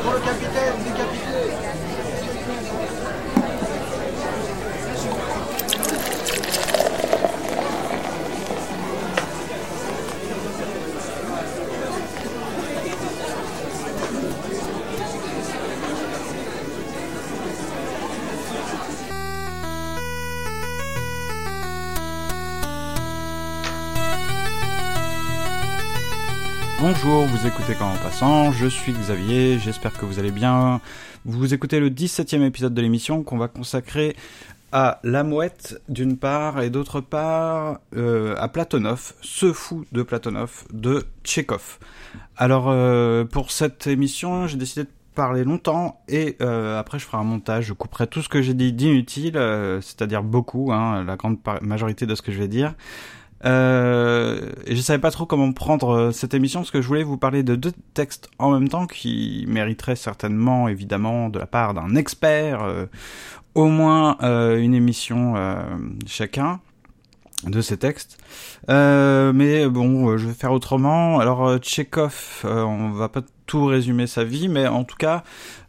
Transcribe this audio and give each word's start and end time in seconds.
Pour 0.00 0.12
le 0.12 0.20
capitaine 0.20 0.72
décapité 0.84 1.71
vous 27.32 27.46
écoutez 27.46 27.74
Quand 27.74 27.90
en 27.90 27.96
passant, 27.96 28.52
je 28.52 28.66
suis 28.66 28.92
Xavier, 28.92 29.58
j'espère 29.58 29.96
que 29.96 30.04
vous 30.04 30.18
allez 30.18 30.30
bien. 30.30 30.82
Vous 31.24 31.54
écoutez 31.54 31.80
le 31.80 31.88
17e 31.88 32.42
épisode 32.42 32.74
de 32.74 32.82
l'émission 32.82 33.22
qu'on 33.22 33.38
va 33.38 33.48
consacrer 33.48 34.14
à 34.70 35.00
La 35.02 35.24
Mouette 35.24 35.80
d'une 35.88 36.18
part 36.18 36.60
et 36.60 36.68
d'autre 36.68 37.00
part 37.00 37.80
euh, 37.96 38.34
à 38.36 38.48
Platonov, 38.48 39.14
ce 39.22 39.54
fou 39.54 39.86
de 39.92 40.02
Platonov 40.02 40.64
de 40.74 41.06
Tchekhov. 41.24 41.78
Alors 42.36 42.68
euh, 42.68 43.24
pour 43.24 43.50
cette 43.50 43.86
émission, 43.86 44.46
j'ai 44.46 44.58
décidé 44.58 44.84
de 44.84 44.90
parler 45.14 45.44
longtemps 45.44 46.02
et 46.08 46.36
euh, 46.42 46.78
après 46.78 46.98
je 46.98 47.06
ferai 47.06 47.16
un 47.16 47.24
montage, 47.24 47.64
je 47.64 47.72
couperai 47.72 48.08
tout 48.08 48.20
ce 48.20 48.28
que 48.28 48.42
j'ai 48.42 48.54
dit 48.54 48.74
d'inutile, 48.74 49.38
c'est-à-dire 49.80 50.22
beaucoup, 50.22 50.70
hein, 50.70 51.02
la 51.04 51.16
grande 51.16 51.38
majorité 51.62 52.04
de 52.04 52.14
ce 52.14 52.20
que 52.20 52.30
je 52.30 52.38
vais 52.38 52.48
dire. 52.48 52.74
Euh, 53.44 54.52
je 54.68 54.80
savais 54.80 55.00
pas 55.00 55.10
trop 55.10 55.26
comment 55.26 55.52
prendre 55.52 55.90
euh, 55.90 56.12
cette 56.12 56.32
émission 56.32 56.60
parce 56.60 56.70
que 56.70 56.80
je 56.80 56.86
voulais 56.86 57.02
vous 57.02 57.16
parler 57.16 57.42
de 57.42 57.56
deux 57.56 57.72
textes 57.92 58.30
en 58.38 58.52
même 58.52 58.68
temps 58.68 58.86
qui 58.86 59.44
mériteraient 59.48 59.96
certainement 59.96 60.68
évidemment 60.68 61.28
de 61.28 61.40
la 61.40 61.46
part 61.46 61.74
d'un 61.74 61.96
expert 61.96 62.62
euh, 62.62 62.86
au 63.54 63.66
moins 63.66 64.16
euh, 64.22 64.58
une 64.58 64.74
émission 64.74 65.34
chacun 66.06 66.60
de 67.46 67.60
ces 67.60 67.76
textes. 67.76 68.18
Euh, 68.68 69.32
mais 69.32 69.68
bon, 69.68 70.10
euh, 70.10 70.18
je 70.18 70.28
vais 70.28 70.34
faire 70.34 70.52
autrement. 70.52 71.18
Alors 71.18 71.46
euh, 71.46 71.58
Tchekhov, 71.58 72.42
euh, 72.44 72.62
on 72.62 72.90
va 72.90 73.08
pas 73.08 73.22
tout 73.46 73.64
résumer 73.66 74.06
sa 74.06 74.24
vie, 74.24 74.48
mais 74.48 74.66
en 74.66 74.84
tout 74.84 74.96
cas, 74.96 75.24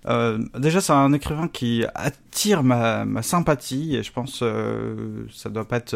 euh, 0.08 0.38
déjà 0.58 0.82
c'est 0.82 0.94
un 0.94 1.14
écrivain 1.14 1.48
qui 1.48 1.84
attire 1.96 2.64
ma, 2.64 3.06
ma 3.06 3.22
sympathie 3.22 3.96
et 3.96 4.04
je 4.04 4.12
pense 4.12 4.40
euh, 4.44 5.26
ça 5.34 5.50
doit 5.50 5.68
pas 5.68 5.78
être 5.78 5.96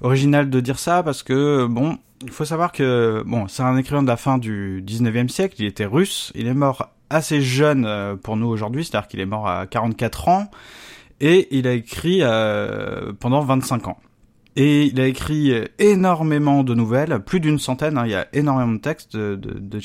original 0.00 0.50
de 0.50 0.60
dire 0.60 0.78
ça 0.78 1.02
parce 1.02 1.22
que 1.22 1.66
bon, 1.66 1.98
il 2.22 2.30
faut 2.30 2.44
savoir 2.44 2.72
que 2.72 3.22
bon, 3.26 3.48
c'est 3.48 3.62
un 3.62 3.76
écrivain 3.76 4.02
de 4.02 4.08
la 4.08 4.16
fin 4.16 4.38
du 4.38 4.84
19e 4.86 5.28
siècle, 5.28 5.56
il 5.58 5.66
était 5.66 5.86
russe, 5.86 6.32
il 6.34 6.46
est 6.46 6.54
mort 6.54 6.90
assez 7.10 7.40
jeune 7.40 8.16
pour 8.22 8.36
nous 8.36 8.46
aujourd'hui, 8.46 8.84
c'est-à-dire 8.84 9.08
qu'il 9.08 9.20
est 9.20 9.26
mort 9.26 9.48
à 9.48 9.66
44 9.66 10.28
ans 10.28 10.50
et 11.20 11.48
il 11.56 11.66
a 11.66 11.72
écrit 11.72 12.22
pendant 13.20 13.40
25 13.40 13.88
ans. 13.88 13.98
Et 14.56 14.84
il 14.84 15.00
a 15.00 15.06
écrit 15.06 15.52
énormément 15.78 16.62
de 16.62 16.74
nouvelles, 16.74 17.20
plus 17.26 17.40
d'une 17.40 17.58
centaine, 17.58 17.98
hein, 17.98 18.06
il 18.06 18.12
y 18.12 18.14
a 18.14 18.28
énormément 18.32 18.72
de 18.72 18.78
textes 18.78 19.16
de, 19.16 19.34
de. 19.36 19.80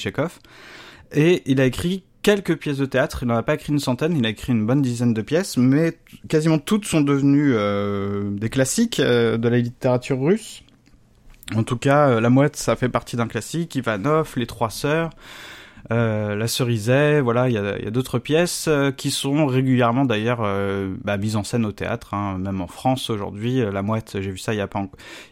Et 1.11 1.41
il 1.45 1.59
a 1.59 1.65
écrit 1.65 2.03
quelques 2.21 2.57
pièces 2.57 2.77
de 2.77 2.85
théâtre, 2.85 3.23
il 3.23 3.27
n'en 3.27 3.35
a 3.35 3.43
pas 3.43 3.55
écrit 3.55 3.73
une 3.73 3.79
centaine, 3.79 4.15
il 4.17 4.25
a 4.25 4.29
écrit 4.29 4.51
une 4.51 4.65
bonne 4.65 4.81
dizaine 4.81 5.13
de 5.13 5.21
pièces, 5.21 5.57
mais 5.57 5.97
quasiment 6.27 6.59
toutes 6.59 6.85
sont 6.85 7.01
devenues 7.01 7.53
euh, 7.55 8.29
des 8.31 8.49
classiques 8.49 8.99
euh, 8.99 9.37
de 9.37 9.47
la 9.47 9.57
littérature 9.57 10.19
russe. 10.19 10.63
En 11.55 11.63
tout 11.63 11.77
cas, 11.77 12.09
euh, 12.09 12.21
La 12.21 12.29
Mouette, 12.29 12.55
ça 12.55 12.75
fait 12.75 12.89
partie 12.89 13.15
d'un 13.15 13.27
classique, 13.27 13.75
Ivanov, 13.75 14.33
Les 14.35 14.45
Trois 14.45 14.69
Sœurs, 14.69 15.09
euh, 15.91 16.35
La 16.35 16.47
Cerisay, 16.47 17.21
voilà, 17.21 17.49
il 17.49 17.53
y 17.53 17.57
a, 17.57 17.87
a 17.87 17.89
d'autres 17.91 18.19
pièces 18.19 18.67
euh, 18.67 18.91
qui 18.91 19.11
sont 19.11 19.45
régulièrement 19.45 20.05
d'ailleurs 20.05 20.39
euh, 20.43 20.93
bah, 21.03 21.17
mises 21.17 21.35
en 21.35 21.43
scène 21.43 21.65
au 21.65 21.71
théâtre, 21.71 22.13
hein, 22.13 22.37
même 22.37 22.61
en 22.61 22.67
France 22.67 23.09
aujourd'hui. 23.09 23.61
euh, 23.61 23.71
La 23.71 23.81
Mouette, 23.81 24.17
j'ai 24.21 24.31
vu 24.31 24.37
ça 24.37 24.53
il 24.53 24.57
y 24.57 24.61
a 24.61 24.67
pas, 24.67 24.85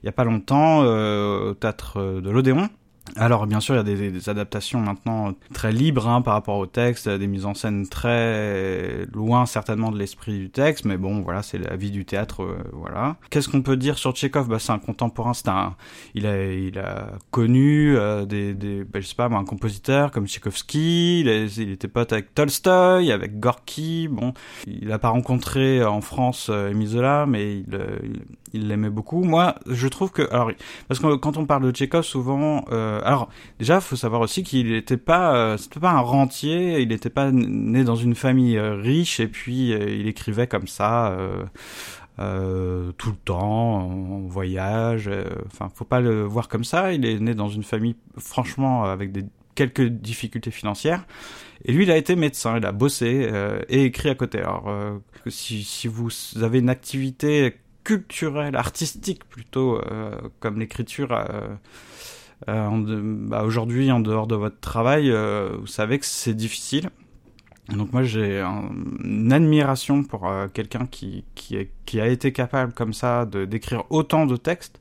il 0.03 0.05
y 0.05 0.09
a 0.09 0.13
pas 0.13 0.23
longtemps 0.23 0.83
euh, 0.83 1.51
au 1.51 1.53
théâtre 1.53 2.21
de 2.21 2.29
l'Odéon. 2.29 2.69
Alors 3.15 3.47
bien 3.47 3.59
sûr, 3.59 3.75
il 3.75 3.77
y 3.77 3.79
a 3.79 3.83
des, 4.11 4.29
adaptations 4.29 4.79
maintenant 4.79 5.33
très 5.53 5.71
libres 5.71 6.07
hein, 6.07 6.21
par 6.21 6.33
rapport 6.33 6.57
au 6.57 6.65
texte, 6.65 7.07
des 7.07 7.27
mises 7.27 7.45
en 7.45 7.53
scène 7.53 7.87
très 7.87 9.05
loin 9.13 9.45
certainement 9.45 9.91
de 9.91 9.97
l'esprit 9.97 10.37
du 10.37 10.49
texte, 10.49 10.85
mais 10.85 10.97
bon, 10.97 11.21
voilà, 11.21 11.41
c'est 11.41 11.57
la 11.57 11.75
vie 11.75 11.91
du 11.91 12.05
théâtre, 12.05 12.43
euh, 12.43 12.57
voilà. 12.73 13.15
Qu'est-ce 13.29 13.49
qu'on 13.49 13.61
peut 13.61 13.77
dire 13.77 13.97
sur 13.97 14.11
Tchekhov 14.11 14.47
Bah, 14.47 14.59
c'est 14.59 14.71
un 14.71 14.79
contemporain, 14.79 15.33
c'est 15.33 15.47
un, 15.47 15.75
il 16.13 16.27
a, 16.27 16.51
il 16.51 16.77
a 16.79 17.11
connu 17.31 17.95
euh, 17.95 18.25
des, 18.25 18.53
bah, 18.83 18.99
je 18.99 19.07
sais 19.07 19.15
pas, 19.15 19.29
moi, 19.29 19.39
un 19.39 19.45
compositeur 19.45 20.11
comme 20.11 20.27
Tchaïkovski, 20.27 21.21
il, 21.21 21.29
était 21.29 21.87
pote 21.87 22.11
avec 22.13 22.33
Tolstoï, 22.33 23.11
avec 23.11 23.39
Gorky, 23.39 24.07
bon, 24.07 24.33
il 24.67 24.91
a 24.91 24.99
pas 24.99 25.09
rencontré 25.09 25.83
en 25.83 26.01
France 26.01 26.47
euh, 26.49 26.71
Émile 26.71 26.87
Zola, 26.87 27.25
mais 27.27 27.59
il, 27.59 27.75
euh, 27.75 27.97
l'aimait 28.53 28.89
beaucoup. 28.89 29.23
Moi, 29.23 29.55
je 29.67 29.87
trouve 29.87 30.11
que, 30.11 30.27
alors, 30.31 30.51
parce 30.87 30.99
que 30.99 31.15
quand 31.15 31.37
on 31.37 31.45
parle 31.45 31.63
de 31.63 31.71
Tchekhov, 31.71 32.03
souvent, 32.03 32.65
euh, 32.71 32.96
alors 33.03 33.29
déjà, 33.59 33.81
faut 33.81 33.95
savoir 33.95 34.21
aussi 34.21 34.43
qu'il 34.43 34.71
n'était 34.71 34.97
pas, 34.97 35.35
euh, 35.35 35.57
c'était 35.57 35.79
pas 35.79 35.91
un 35.91 35.99
rentier, 35.99 36.81
il 36.81 36.89
n'était 36.89 37.09
pas 37.09 37.31
né 37.31 37.83
dans 37.83 37.95
une 37.95 38.15
famille 38.15 38.57
euh, 38.57 38.75
riche 38.75 39.19
et 39.19 39.27
puis 39.27 39.73
euh, 39.73 39.89
il 39.89 40.07
écrivait 40.07 40.47
comme 40.47 40.67
ça. 40.67 41.11
euh, 41.11 41.45
euh, 42.19 42.91
tout 42.97 43.11
le 43.11 43.17
temps, 43.17 43.77
en 43.81 44.21
voyage. 44.27 45.07
euh, 45.07 45.25
Enfin, 45.47 45.69
faut 45.73 45.85
pas 45.85 45.99
le 46.01 46.23
voir 46.23 46.47
comme 46.47 46.63
ça. 46.63 46.93
Il 46.93 47.05
est 47.05 47.19
né 47.19 47.35
dans 47.35 47.49
une 47.49 47.63
famille, 47.63 47.95
franchement, 48.17 48.85
avec 48.85 49.11
quelques 49.55 49.87
difficultés 49.87 50.51
financières. 50.51 51.05
Et 51.65 51.71
lui, 51.73 51.83
il 51.83 51.91
a 51.91 51.97
été 51.97 52.15
médecin. 52.15 52.57
Il 52.57 52.65
a 52.65 52.71
bossé 52.71 53.27
euh, 53.31 53.61
et 53.69 53.85
écrit 53.85 54.09
à 54.09 54.15
côté. 54.15 54.39
Alors, 54.39 54.67
euh, 54.69 54.97
si, 55.27 55.87
vous 55.87 56.09
avez 56.41 56.59
une 56.59 56.69
activité 56.69 57.57
culturelle, 57.83 58.55
artistique 58.55 59.23
plutôt, 59.29 59.79
euh, 59.91 60.11
comme 60.39 60.59
l'écriture. 60.59 61.13
Euh, 62.49 62.69
bah, 63.27 63.43
aujourd'hui, 63.43 63.91
en 63.91 63.99
dehors 63.99 64.27
de 64.27 64.35
votre 64.35 64.59
travail, 64.59 65.11
euh, 65.11 65.55
vous 65.59 65.67
savez 65.67 65.99
que 65.99 66.05
c'est 66.05 66.33
difficile. 66.35 66.89
Donc 67.69 67.91
moi 67.91 68.03
j'ai 68.03 68.39
un- 68.39 68.69
une 69.03 69.33
admiration 69.33 70.03
pour 70.03 70.29
euh, 70.29 70.47
quelqu'un 70.47 70.85
qui, 70.85 71.25
qui, 71.35 71.99
a 71.99 72.07
été 72.07 72.31
capable 72.31 72.71
comme 72.71 72.93
ça 72.93 73.25
de 73.25 73.43
d'écrire 73.43 73.83
autant 73.89 74.25
de 74.25 74.37
textes 74.37 74.79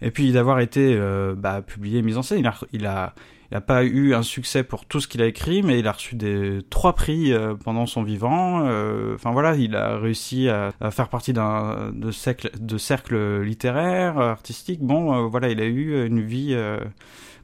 et 0.00 0.12
puis 0.12 0.30
d'avoir 0.30 0.60
été 0.60 0.96
bah, 1.36 1.62
publié, 1.62 2.00
mis 2.02 2.16
en 2.16 2.22
scène. 2.22 2.48
Il 2.72 2.86
a 2.86 3.14
il 3.52 3.56
a 3.56 3.60
pas 3.60 3.84
eu 3.84 4.14
un 4.14 4.22
succès 4.22 4.62
pour 4.62 4.86
tout 4.86 4.98
ce 4.98 5.06
qu'il 5.06 5.20
a 5.20 5.26
écrit, 5.26 5.62
mais 5.62 5.78
il 5.78 5.86
a 5.86 5.92
reçu 5.92 6.14
des 6.14 6.60
trois 6.70 6.94
prix 6.94 7.34
euh, 7.34 7.54
pendant 7.54 7.84
son 7.84 8.02
vivant. 8.02 8.66
Euh, 8.66 9.14
Enfin 9.14 9.30
voilà, 9.30 9.56
il 9.56 9.76
a 9.76 9.98
réussi 9.98 10.48
à, 10.48 10.72
faire 10.90 11.10
partie 11.10 11.34
d'un 11.34 11.92
de 11.92 12.10
cercle 12.10 12.50
de 12.58 12.78
cercle 12.78 13.42
littéraire, 13.42 14.18
artistique. 14.18 14.80
Bon, 14.80 15.14
euh, 15.14 15.28
voilà, 15.28 15.50
il 15.50 15.60
a 15.60 15.66
eu 15.66 16.06
une 16.06 16.22
vie 16.22 16.56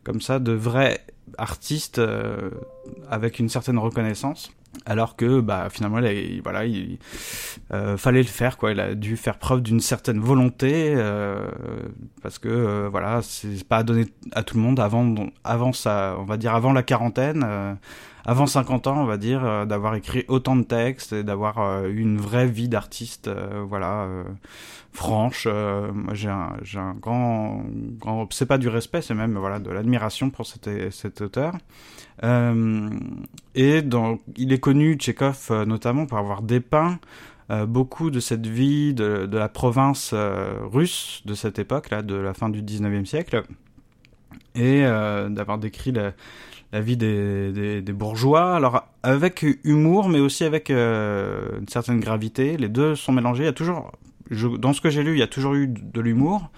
comme 0.02 0.22
ça 0.22 0.38
de 0.38 0.52
vrai 0.52 1.04
artiste 1.36 2.00
avec 3.10 3.38
une 3.38 3.50
certaine 3.50 3.78
reconnaissance. 3.78 4.50
Alors 4.86 5.16
que 5.16 5.40
bah 5.40 5.68
finalement 5.70 5.98
il, 5.98 6.40
voilà 6.42 6.64
il 6.64 6.98
euh, 7.72 7.96
fallait 7.96 8.22
le 8.22 8.28
faire 8.28 8.56
quoi. 8.58 8.72
Il 8.72 8.80
a 8.80 8.94
dû 8.94 9.16
faire 9.16 9.38
preuve 9.38 9.62
d'une 9.62 9.80
certaine 9.80 10.20
volonté 10.20 10.94
euh, 10.96 11.48
parce 12.22 12.38
que 12.38 12.48
euh, 12.48 12.88
voilà 12.90 13.20
c'est 13.22 13.66
pas 13.66 13.82
donné 13.82 14.06
à 14.32 14.42
tout 14.42 14.56
le 14.56 14.62
monde 14.62 14.78
avant 14.78 15.14
avant 15.44 15.72
ça 15.72 16.16
on 16.18 16.24
va 16.24 16.36
dire 16.36 16.54
avant 16.54 16.72
la 16.72 16.82
quarantaine 16.82 17.46
avant 18.24 18.46
50 18.46 18.86
ans 18.86 19.00
on 19.00 19.04
va 19.04 19.16
dire 19.16 19.44
euh, 19.44 19.64
d'avoir 19.64 19.94
écrit 19.94 20.24
autant 20.28 20.56
de 20.56 20.62
textes 20.62 21.12
et 21.12 21.22
d'avoir 21.22 21.58
euh, 21.58 21.88
eu 21.88 22.00
une 22.00 22.18
vraie 22.18 22.46
vie 22.46 22.68
d'artiste 22.68 23.28
euh, 23.28 23.64
voilà 23.66 24.08
franche 24.92 25.46
j'ai 26.12 26.28
un 26.28 26.52
un 26.76 26.94
grand 26.94 27.62
c'est 28.30 28.46
pas 28.46 28.58
du 28.58 28.68
respect 28.68 29.02
c'est 29.02 29.14
même 29.14 29.36
voilà 29.36 29.58
de 29.58 29.70
l'admiration 29.70 30.30
pour 30.30 30.46
cet 30.46 30.68
cet 30.90 31.20
auteur. 31.20 31.54
Et 33.54 33.82
dans, 33.82 34.18
il 34.36 34.52
est 34.52 34.58
connu, 34.58 34.94
Tchekhov, 34.94 35.64
notamment 35.66 36.06
pour 36.06 36.18
avoir 36.18 36.42
dépeint 36.42 36.98
beaucoup 37.68 38.10
de 38.10 38.18
cette 38.18 38.46
vie 38.46 38.92
de, 38.92 39.28
la 39.30 39.48
province 39.48 40.14
russe 40.14 41.22
de 41.26 41.34
cette 41.34 41.60
époque-là, 41.60 42.02
de 42.02 42.16
la 42.16 42.34
fin 42.34 42.48
du 42.48 42.62
19e 42.62 43.04
siècle, 43.04 43.44
et 44.56 44.82
d'avoir 44.82 45.58
décrit 45.58 45.92
la, 45.92 46.12
la 46.72 46.80
vie 46.80 46.96
des, 46.96 47.52
des, 47.52 47.82
des 47.82 47.92
bourgeois, 47.92 48.54
alors 48.56 48.88
avec 49.02 49.44
humour, 49.64 50.08
mais 50.08 50.20
aussi 50.20 50.44
avec 50.44 50.70
euh, 50.70 51.58
une 51.60 51.68
certaine 51.68 52.00
gravité. 52.00 52.56
Les 52.56 52.68
deux 52.68 52.94
sont 52.94 53.12
mélangés. 53.12 53.44
Il 53.44 53.46
y 53.46 53.50
a 53.50 53.54
toujours, 53.54 53.92
je, 54.30 54.48
dans 54.48 54.72
ce 54.72 54.80
que 54.80 54.90
j'ai 54.90 55.02
lu, 55.02 55.12
il 55.12 55.18
y 55.18 55.22
a 55.22 55.28
toujours 55.28 55.54
eu 55.54 55.66
de 55.68 56.00
l'humour, 56.00 56.50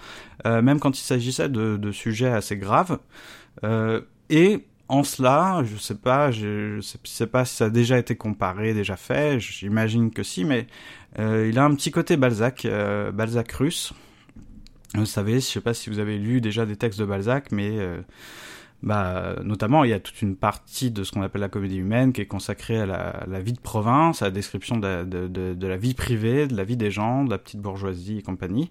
euh, 0.45 0.61
même 0.61 0.79
quand 0.79 0.97
il 0.97 1.03
s'agissait 1.03 1.49
de, 1.49 1.77
de 1.77 1.91
sujets 1.91 2.29
assez 2.29 2.57
graves. 2.57 2.99
Euh, 3.63 4.01
et 4.29 4.65
en 4.91 5.05
cela, 5.05 5.63
je 5.63 5.77
sais 5.77 5.95
pas, 5.95 6.31
je, 6.31 6.81
sais, 7.05 7.27
pas 7.27 7.45
si 7.45 7.55
ça 7.55 7.65
a 7.65 7.69
déjà 7.69 7.97
été 7.97 8.17
comparé, 8.17 8.73
déjà 8.73 8.97
fait, 8.97 9.39
j'imagine 9.39 10.11
que 10.11 10.21
si, 10.21 10.43
mais 10.43 10.67
euh, 11.17 11.47
il 11.49 11.57
a 11.57 11.63
un 11.63 11.73
petit 11.75 11.91
côté 11.91 12.17
Balzac, 12.17 12.65
euh, 12.65 13.09
Balzac 13.13 13.49
russe. 13.53 13.93
Vous 14.93 15.05
savez, 15.05 15.35
je 15.35 15.45
sais 15.45 15.61
pas 15.61 15.73
si 15.73 15.89
vous 15.89 15.99
avez 15.99 16.17
lu 16.17 16.41
déjà 16.41 16.65
des 16.65 16.75
textes 16.75 16.99
de 16.99 17.05
Balzac, 17.05 17.53
mais 17.53 17.69
euh, 17.71 18.01
bah, 18.83 19.35
notamment, 19.43 19.83
il 19.83 19.91
y 19.91 19.93
a 19.93 19.99
toute 19.99 20.21
une 20.21 20.35
partie 20.35 20.89
de 20.89 21.03
ce 21.03 21.11
qu'on 21.11 21.21
appelle 21.21 21.41
la 21.41 21.49
comédie 21.49 21.77
humaine 21.77 22.13
qui 22.13 22.21
est 22.21 22.25
consacrée 22.25 22.79
à 22.79 22.85
la, 22.85 23.39
vie 23.39 23.53
de 23.53 23.59
province, 23.59 24.21
à 24.21 24.25
la 24.25 24.31
description 24.31 24.77
de, 24.77 25.67
la 25.67 25.77
vie 25.77 25.93
privée, 25.93 26.47
de 26.47 26.55
la 26.55 26.63
vie 26.63 26.77
des 26.77 26.89
gens, 26.89 27.23
de 27.23 27.29
la 27.29 27.37
petite 27.37 27.61
bourgeoisie 27.61 28.19
et 28.19 28.21
compagnie. 28.23 28.69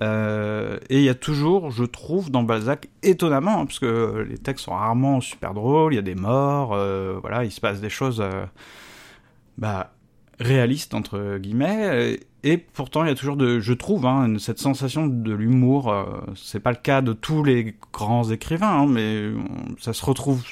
Euh, 0.00 0.78
et 0.88 0.98
il 0.98 1.04
y 1.04 1.10
a 1.10 1.14
toujours, 1.14 1.70
je 1.70 1.84
trouve, 1.84 2.30
dans 2.30 2.42
Balzac, 2.42 2.88
étonnamment, 3.02 3.60
hein, 3.60 3.66
parce 3.66 3.78
que 3.78 4.26
les 4.28 4.38
textes 4.38 4.64
sont 4.64 4.72
rarement 4.72 5.20
super 5.20 5.52
drôles, 5.52 5.92
il 5.92 5.96
y 5.96 5.98
a 5.98 6.02
des 6.02 6.14
morts, 6.14 6.72
euh, 6.72 7.18
voilà, 7.20 7.44
il 7.44 7.50
se 7.50 7.60
passe 7.60 7.82
des 7.82 7.90
choses 7.90 8.22
euh, 8.22 8.46
bah, 9.58 9.92
réalistes, 10.40 10.94
entre 10.94 11.36
guillemets, 11.36 12.18
et 12.44 12.58
pourtant 12.58 13.04
il 13.04 13.08
y 13.08 13.10
a 13.10 13.14
toujours, 13.14 13.36
de, 13.36 13.60
je 13.60 13.72
trouve, 13.72 14.06
hein, 14.06 14.36
cette 14.38 14.58
sensation 14.58 15.06
de 15.06 15.32
l'humour. 15.32 15.94
c'est 16.34 16.60
pas 16.60 16.70
le 16.70 16.76
cas 16.76 17.00
de 17.02 17.12
tous 17.12 17.44
les 17.44 17.76
grands 17.92 18.30
écrivains, 18.30 18.82
hein, 18.82 18.86
mais 18.86 19.30
ça 19.78 19.92
se 19.92 20.04
retrouve, 20.04 20.42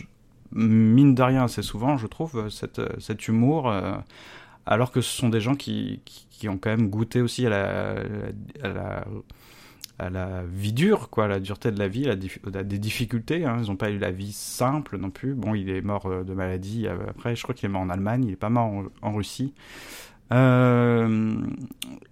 mine 0.53 1.15
de 1.15 1.23
rien, 1.23 1.45
assez 1.45 1.63
souvent, 1.63 1.97
je 1.97 2.07
trouve, 2.07 2.49
cette, 2.49 2.81
cet 3.01 3.29
humour, 3.29 3.73
alors 4.67 4.93
que 4.93 5.01
ce 5.01 5.17
sont 5.17 5.29
des 5.29 5.41
gens 5.41 5.55
qui 5.55 6.01
qui 6.41 6.49
ont 6.49 6.57
quand 6.57 6.71
même 6.71 6.89
goûté 6.89 7.21
aussi 7.21 7.47
à 7.47 7.51
la, 7.51 7.97
à 9.99 10.09
la, 10.09 10.43
vie 10.51 10.73
dure, 10.73 11.11
quoi, 11.11 11.29
la 11.29 11.39
dureté 11.39 11.71
de 11.71 11.79
la 11.79 11.87
vie, 11.87 12.05
la, 12.05 12.17
des 12.17 12.79
difficultés. 12.79 13.45
Hein. 13.45 13.59
Ils 13.63 13.69
n'ont 13.69 13.77
pas 13.77 13.91
eu 13.91 13.99
la 13.99 14.11
vie 14.11 14.33
simple 14.33 14.97
non 14.97 15.11
plus. 15.11 15.35
Bon, 15.35 15.55
il 15.55 15.69
est 15.69 15.83
mort 15.83 16.07
euh, 16.07 16.25
de 16.25 16.33
maladie 16.33 16.87
euh, 16.87 16.97
après, 17.11 17.37
je 17.37 17.43
crois 17.43 17.55
qu'il 17.55 17.67
est 17.67 17.73
mort 17.73 17.83
en 17.83 17.91
Allemagne, 17.91 18.25
il 18.25 18.33
est 18.33 18.37
pas 18.37 18.49
mort 18.49 18.85
en, 19.03 19.13
Russie. 19.13 19.53
Euh, 20.33 21.37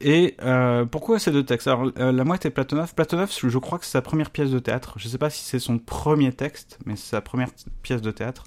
et 0.00 0.36
euh, 0.42 0.84
pourquoi 0.84 1.18
ces 1.18 1.30
deux 1.32 1.44
textes? 1.44 1.66
Alors, 1.66 1.90
La 1.96 2.24
Mouette 2.24 2.46
et 2.46 2.50
Platonov. 2.50 2.94
Platonov, 2.94 3.30
je 3.30 3.58
crois 3.58 3.78
que 3.78 3.84
c'est 3.84 3.92
sa 3.92 4.02
première 4.02 4.30
pièce 4.30 4.50
de 4.50 4.58
théâtre. 4.58 4.94
Je 4.96 5.06
ne 5.06 5.10
sais 5.10 5.18
pas 5.18 5.30
si 5.30 5.44
c'est 5.44 5.58
son 5.58 5.78
premier 5.78 6.32
texte, 6.32 6.78
mais 6.86 6.96
c'est 6.96 7.10
sa 7.10 7.20
première 7.20 7.48
pièce 7.82 8.02
de 8.02 8.10
théâtre. 8.10 8.44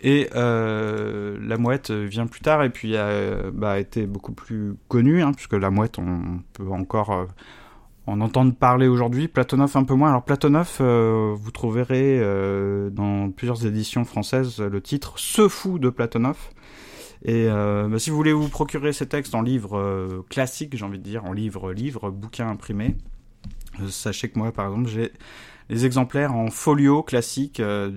Et 0.00 0.28
euh, 0.36 1.36
la 1.40 1.58
mouette 1.58 1.90
vient 1.90 2.26
plus 2.26 2.40
tard 2.40 2.62
et 2.62 2.70
puis 2.70 2.96
a 2.96 3.50
bah, 3.52 3.80
été 3.80 4.06
beaucoup 4.06 4.32
plus 4.32 4.76
connue, 4.86 5.22
hein, 5.22 5.32
puisque 5.32 5.54
la 5.54 5.70
mouette, 5.70 5.98
on 5.98 6.40
peut 6.52 6.68
encore 6.70 7.10
euh, 7.10 7.26
en 8.08 8.20
entendre 8.20 8.54
parler 8.54 8.88
aujourd'hui. 8.88 9.28
Platonov 9.28 9.76
un 9.76 9.84
peu 9.84 9.94
moins. 9.94 10.08
Alors 10.08 10.24
Platonov, 10.24 10.78
euh, 10.80 11.34
vous 11.36 11.50
trouverez 11.50 12.18
euh, 12.20 12.90
dans 12.90 13.30
plusieurs 13.30 13.66
éditions 13.66 14.04
françaises 14.04 14.60
le 14.60 14.80
titre 14.80 15.14
Ce 15.16 15.46
fou 15.48 15.78
de 15.78 15.90
Platonov. 15.90 16.38
Et 17.24 17.48
bah, 17.48 17.98
si 17.98 18.10
vous 18.10 18.16
voulez 18.16 18.32
vous 18.32 18.48
procurer 18.48 18.92
ces 18.92 19.06
textes 19.06 19.34
en 19.34 19.42
livre 19.42 20.24
classique, 20.30 20.76
j'ai 20.76 20.84
envie 20.84 20.98
de 20.98 21.04
dire, 21.04 21.24
en 21.24 21.32
livre, 21.32 21.72
livre, 21.72 22.10
bouquin 22.10 22.48
imprimé, 22.48 22.96
sachez 23.88 24.28
que 24.28 24.38
moi, 24.38 24.52
par 24.52 24.66
exemple, 24.66 24.88
j'ai 24.88 25.12
les 25.68 25.84
exemplaires 25.84 26.34
en 26.34 26.48
folio 26.48 27.02
classique, 27.02 27.60
euh, 27.60 27.92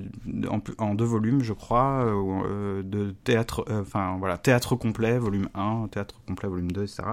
en, 0.78 0.94
deux 0.94 1.06
volumes, 1.06 1.42
je 1.42 1.54
crois, 1.54 2.06
euh, 2.06 2.42
euh, 2.46 2.84
de 2.84 3.16
théâtre, 3.24 3.66
enfin 3.70 4.18
voilà, 4.20 4.38
théâtre 4.38 4.76
complet, 4.76 5.18
volume 5.18 5.48
1, 5.56 5.88
théâtre 5.90 6.22
complet, 6.28 6.50
volume 6.50 6.72
2, 6.72 6.84
etc. 6.84 7.04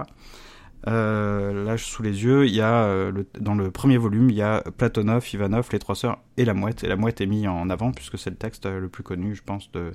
là, 0.85 1.77
sous 1.77 2.03
les 2.03 2.23
yeux, 2.23 2.45
il 2.45 2.53
y 2.53 2.61
a 2.61 3.11
dans 3.39 3.55
le 3.55 3.71
premier 3.71 3.97
volume, 3.97 4.29
il 4.29 4.35
y 4.35 4.41
a 4.41 4.61
Platonov, 4.77 5.25
Ivanov, 5.33 5.69
les 5.71 5.79
trois 5.79 5.95
sœurs 5.95 6.19
et 6.35 6.43
la 6.43 6.53
mouette. 6.53 6.83
Et 6.83 6.87
la 6.87 6.97
mouette 6.97 7.21
est 7.21 7.25
mise 7.25 7.47
en 7.47 7.69
avant 7.69 7.91
puisque 7.91 8.17
c'est 8.17 8.29
le 8.29 8.35
texte 8.35 8.65
le 8.65 8.89
plus 8.89 9.03
connu, 9.03 9.35
je 9.35 9.43
pense, 9.43 9.71
de, 9.71 9.93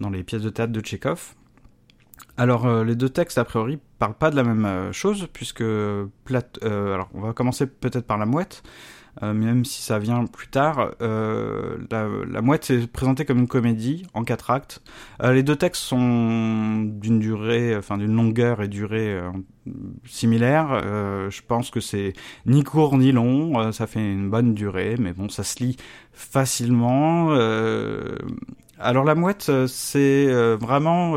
dans 0.00 0.10
les 0.10 0.24
pièces 0.24 0.42
de 0.42 0.50
théâtre 0.50 0.72
de 0.72 0.80
Tchekhov. 0.80 1.34
Alors, 2.36 2.84
les 2.84 2.96
deux 2.96 3.08
textes, 3.08 3.38
a 3.38 3.44
priori, 3.44 3.78
parlent 3.98 4.14
pas 4.14 4.30
de 4.30 4.36
la 4.36 4.44
même 4.44 4.92
chose, 4.92 5.28
puisque... 5.32 5.62
Plat 6.24 6.42
alors, 6.62 7.08
on 7.14 7.20
va 7.20 7.32
commencer 7.32 7.66
peut-être 7.66 8.06
par 8.06 8.18
la 8.18 8.26
mouette. 8.26 8.62
Euh, 9.22 9.34
même 9.34 9.64
si 9.64 9.82
ça 9.82 9.98
vient 9.98 10.24
plus 10.26 10.48
tard. 10.48 10.92
Euh, 11.02 11.76
la, 11.90 12.40
mouette 12.40 12.70
est 12.70 12.86
présentée 12.90 13.24
comme 13.24 13.38
une 13.38 13.48
comédie 13.48 14.06
en 14.14 14.24
quatre 14.24 14.50
actes. 14.50 14.82
Euh, 15.22 15.32
les 15.32 15.42
deux 15.42 15.56
textes 15.56 15.82
sont 15.82 16.80
d'une 16.84 17.18
durée, 17.18 17.76
enfin 17.76 17.98
d'une 17.98 18.14
longueur 18.14 18.62
et 18.62 18.68
durée 18.68 19.20
similaire. 20.06 20.80
je 21.30 21.40
pense 21.46 21.70
que 21.70 21.80
c'est 21.80 22.12
ni 22.46 22.64
court 22.64 22.96
ni 22.96 23.12
long. 23.12 23.72
ça 23.72 23.86
fait 23.86 24.00
une 24.00 24.30
bonne 24.30 24.54
durée, 24.54 24.96
mais 24.98 25.12
bon, 25.12 25.28
ça 25.28 25.44
se 25.44 25.62
lit 25.62 25.76
facilement. 26.12 27.30
alors 28.78 29.04
la 29.04 29.14
mouette, 29.14 29.50
c'est 29.66 30.26
vraiment, 30.56 31.12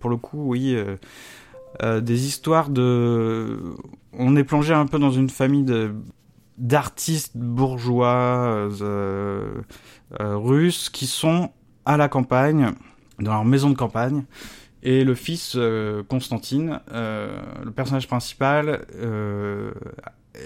pour 0.00 0.10
le 0.10 0.16
coup, 0.16 0.42
oui. 0.48 0.76
des 1.82 2.26
histoires 2.26 2.70
de 2.70 3.76
on 4.12 4.34
est 4.36 4.44
plongé 4.44 4.74
un 4.74 4.86
peu 4.86 4.98
dans 4.98 5.12
une 5.12 5.30
famille 5.30 5.62
de 5.62 5.94
d'artistes 6.58 7.36
bourgeois 7.36 8.68
euh, 8.80 9.62
euh, 10.20 10.36
russes 10.36 10.90
qui 10.90 11.06
sont 11.06 11.50
à 11.84 11.96
la 11.96 12.08
campagne, 12.08 12.72
dans 13.20 13.32
leur 13.32 13.44
maison 13.44 13.70
de 13.70 13.76
campagne. 13.76 14.24
Et 14.82 15.04
le 15.04 15.14
fils, 15.14 15.54
euh, 15.56 16.02
Constantine, 16.04 16.80
le 16.92 17.70
personnage 17.74 18.06
principal, 18.06 18.86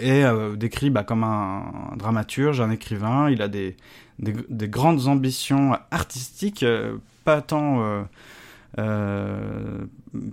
est 0.01 0.57
décrit 0.57 0.91
bah, 0.91 1.05
comme 1.05 1.25
un, 1.25 1.97
dramaturge, 1.97 2.61
un 2.61 2.71
écrivain. 2.71 3.29
Il 3.31 3.43
a 3.43 3.49
des, 3.49 3.77
des, 4.19 4.69
grandes 4.69 5.07
ambitions 5.07 5.77
artistiques, 5.91 6.65
pas 7.25 7.43
tant 7.43 8.07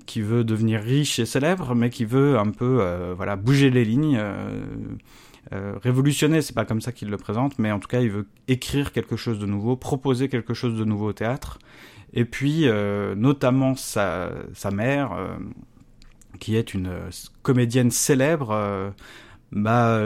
qui 0.06 0.22
veut 0.22 0.44
devenir 0.44 0.82
riche 0.82 1.20
et 1.20 1.26
célèbre, 1.26 1.76
mais 1.76 1.90
qui 1.90 2.06
veut 2.06 2.38
un 2.38 2.52
peu 2.52 2.82
bouger 3.38 3.70
les 3.70 3.84
lignes 3.84 4.20
euh, 4.20 4.64
révolutionner, 5.52 6.42
c'est 6.42 6.54
pas 6.54 6.66
comme 6.66 6.82
ça 6.82 6.92
qu'il 6.92 7.10
le 7.10 7.18
présente, 7.18 7.58
mais 7.60 7.72
en 7.72 7.80
tout 7.80 7.88
cas, 7.88 8.02
il 8.02 8.12
veut 8.12 8.28
écrire 8.48 8.92
quelque 8.92 9.16
chose 9.16 9.40
de 9.40 9.46
nouveau, 9.46 9.76
proposer 9.76 10.30
quelque 10.30 10.54
chose 10.54 10.78
de 10.78 10.86
nouveau 10.86 11.10
au 11.10 11.14
théâtre. 11.14 11.60
Et 12.14 12.26
puis, 12.26 12.68
euh, 12.68 13.16
notamment 13.16 13.76
sa, 13.76 14.32
mère, 14.72 15.14
euh, 15.14 15.38
qui 16.40 16.56
est 16.56 16.74
une 16.74 16.92
comédienne 17.42 17.92
célèbre, 17.92 18.94
bah, 19.52 20.02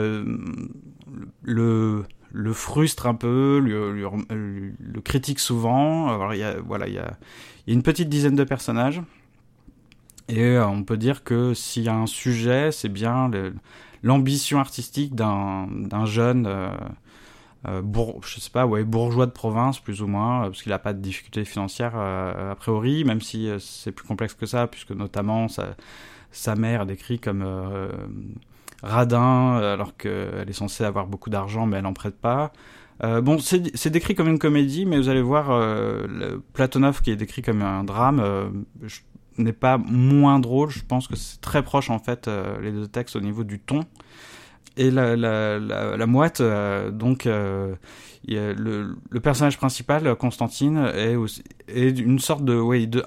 le, 1.42 2.04
frustre 2.52 3.06
un 3.06 3.14
peu, 3.14 3.60
le, 3.60 5.00
critique 5.00 5.38
souvent. 5.38 6.08
Alors, 6.08 6.34
y 6.34 6.42
a, 6.42 6.60
voilà, 6.60 6.88
il 6.88 6.94
y 6.94 6.98
a, 6.98 7.16
y 7.66 7.70
a 7.70 7.74
une 7.74 7.82
petite 7.82 8.08
dizaine 8.08 8.36
de 8.36 8.44
personnages. 8.44 9.02
Et 10.28 10.58
on 10.58 10.84
peut 10.84 10.96
dire 10.96 11.22
que 11.22 11.52
s'il 11.52 11.82
y 11.82 11.88
a 11.88 11.94
un 11.94 12.06
sujet, 12.06 12.72
c'est 12.72 12.88
bien 12.88 13.28
le, 13.28 13.54
l'ambition 14.04 14.60
artistique 14.60 15.14
d'un 15.16 16.04
jeune, 16.04 16.46
euh, 16.46 16.68
euh, 17.66 17.82
je 18.22 18.38
sais 18.38 18.50
pas, 18.50 18.66
ouais, 18.66 18.84
bourgeois 18.84 19.26
de 19.26 19.32
province 19.32 19.80
plus 19.80 20.02
ou 20.02 20.06
moins, 20.06 20.42
parce 20.42 20.62
qu'il 20.62 20.70
n'a 20.70 20.78
pas 20.78 20.92
de 20.92 21.00
difficultés 21.00 21.44
financières 21.44 21.94
euh, 21.96 22.52
a 22.52 22.54
priori, 22.54 23.02
même 23.04 23.22
si 23.22 23.48
c'est 23.58 23.92
plus 23.92 24.06
complexe 24.06 24.34
que 24.34 24.46
ça, 24.46 24.66
puisque 24.66 24.90
notamment 24.92 25.48
sa, 25.48 26.54
mère 26.54 26.86
est 26.88 27.18
comme 27.18 27.44
radin, 28.82 29.56
alors 29.56 29.96
qu'elle 29.96 30.48
est 30.48 30.52
censée 30.52 30.84
avoir 30.84 31.06
beaucoup 31.06 31.30
d'argent, 31.30 31.64
mais 31.64 31.78
elle 31.78 31.84
n'en 31.84 31.94
prête 31.94 32.20
pas. 32.20 32.52
bon, 33.00 33.38
c'est 33.38 33.90
décrit 33.90 34.14
comme 34.14 34.28
une 34.28 34.38
comédie, 34.38 34.84
mais 34.84 34.98
vous 34.98 35.08
allez 35.08 35.22
voir 35.22 35.58
Platonov 36.52 37.00
qui 37.00 37.10
est 37.10 37.16
décrit 37.16 37.40
comme 37.40 37.62
un 37.62 37.84
drame. 37.84 38.22
N'est 39.38 39.52
pas 39.52 39.78
moins 39.78 40.38
drôle. 40.38 40.70
Je 40.70 40.84
pense 40.84 41.08
que 41.08 41.16
c'est 41.16 41.40
très 41.40 41.62
proche 41.62 41.90
en 41.90 41.98
fait 41.98 42.28
euh, 42.28 42.60
les 42.60 42.72
deux 42.72 42.86
textes 42.86 43.16
au 43.16 43.20
niveau 43.20 43.44
du 43.44 43.58
ton. 43.58 43.80
Et 44.76 44.90
la, 44.90 45.14
la, 45.14 46.06
mouette, 46.06 46.40
euh, 46.40 46.90
donc 46.90 47.26
euh, 47.26 47.76
le, 48.26 49.20
personnage 49.22 49.56
principal, 49.56 50.16
Constantine, 50.16 50.90
est, 50.92 51.14
est 51.68 51.96
une 51.96 52.18
sorte 52.18 52.44
de, 52.44 52.56
oui, 52.56 52.88
de, 52.88 53.04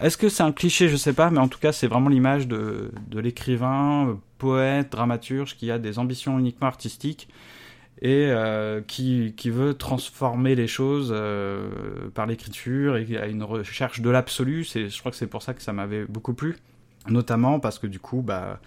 est-ce 0.00 0.16
que 0.16 0.30
c'est 0.30 0.42
un 0.42 0.52
cliché, 0.52 0.88
je 0.88 0.96
sais 0.96 1.12
pas, 1.12 1.28
mais 1.28 1.38
en 1.38 1.48
tout 1.48 1.58
cas 1.58 1.72
c'est 1.72 1.86
vraiment 1.86 2.08
l'image 2.08 2.48
de, 2.48 2.92
de 3.08 3.20
l'écrivain, 3.20 4.18
poète, 4.38 4.92
dramaturge 4.92 5.58
qui 5.58 5.70
a 5.70 5.78
des 5.78 5.98
ambitions 5.98 6.38
uniquement 6.38 6.68
artistiques 6.68 7.28
et 8.02 8.26
euh, 8.28 8.82
qui, 8.86 9.34
qui, 9.36 9.50
veut 9.50 9.74
transformer 9.74 10.54
les 10.54 10.66
choses 10.66 11.12
euh, 11.14 11.70
par 12.14 12.26
l'écriture 12.26 12.96
et 12.96 13.16
a 13.16 13.26
une 13.26 13.42
recherche 13.42 14.00
de 14.00 14.10
l'absolu. 14.10 14.64
Je 14.64 14.98
crois 14.98 15.10
que 15.10 15.16
c'est 15.16 15.26
pour 15.26 15.42
ça 15.42 15.54
que 15.54 15.62
ça 15.62 15.72
m'avait 15.72 16.04
beaucoup 16.04 16.34
plu, 16.34 16.56
notamment 17.08 17.58
parce 17.58 17.78
que 17.78 17.86
du 17.86 17.98
coup, 17.98 18.20
bah, 18.20 18.60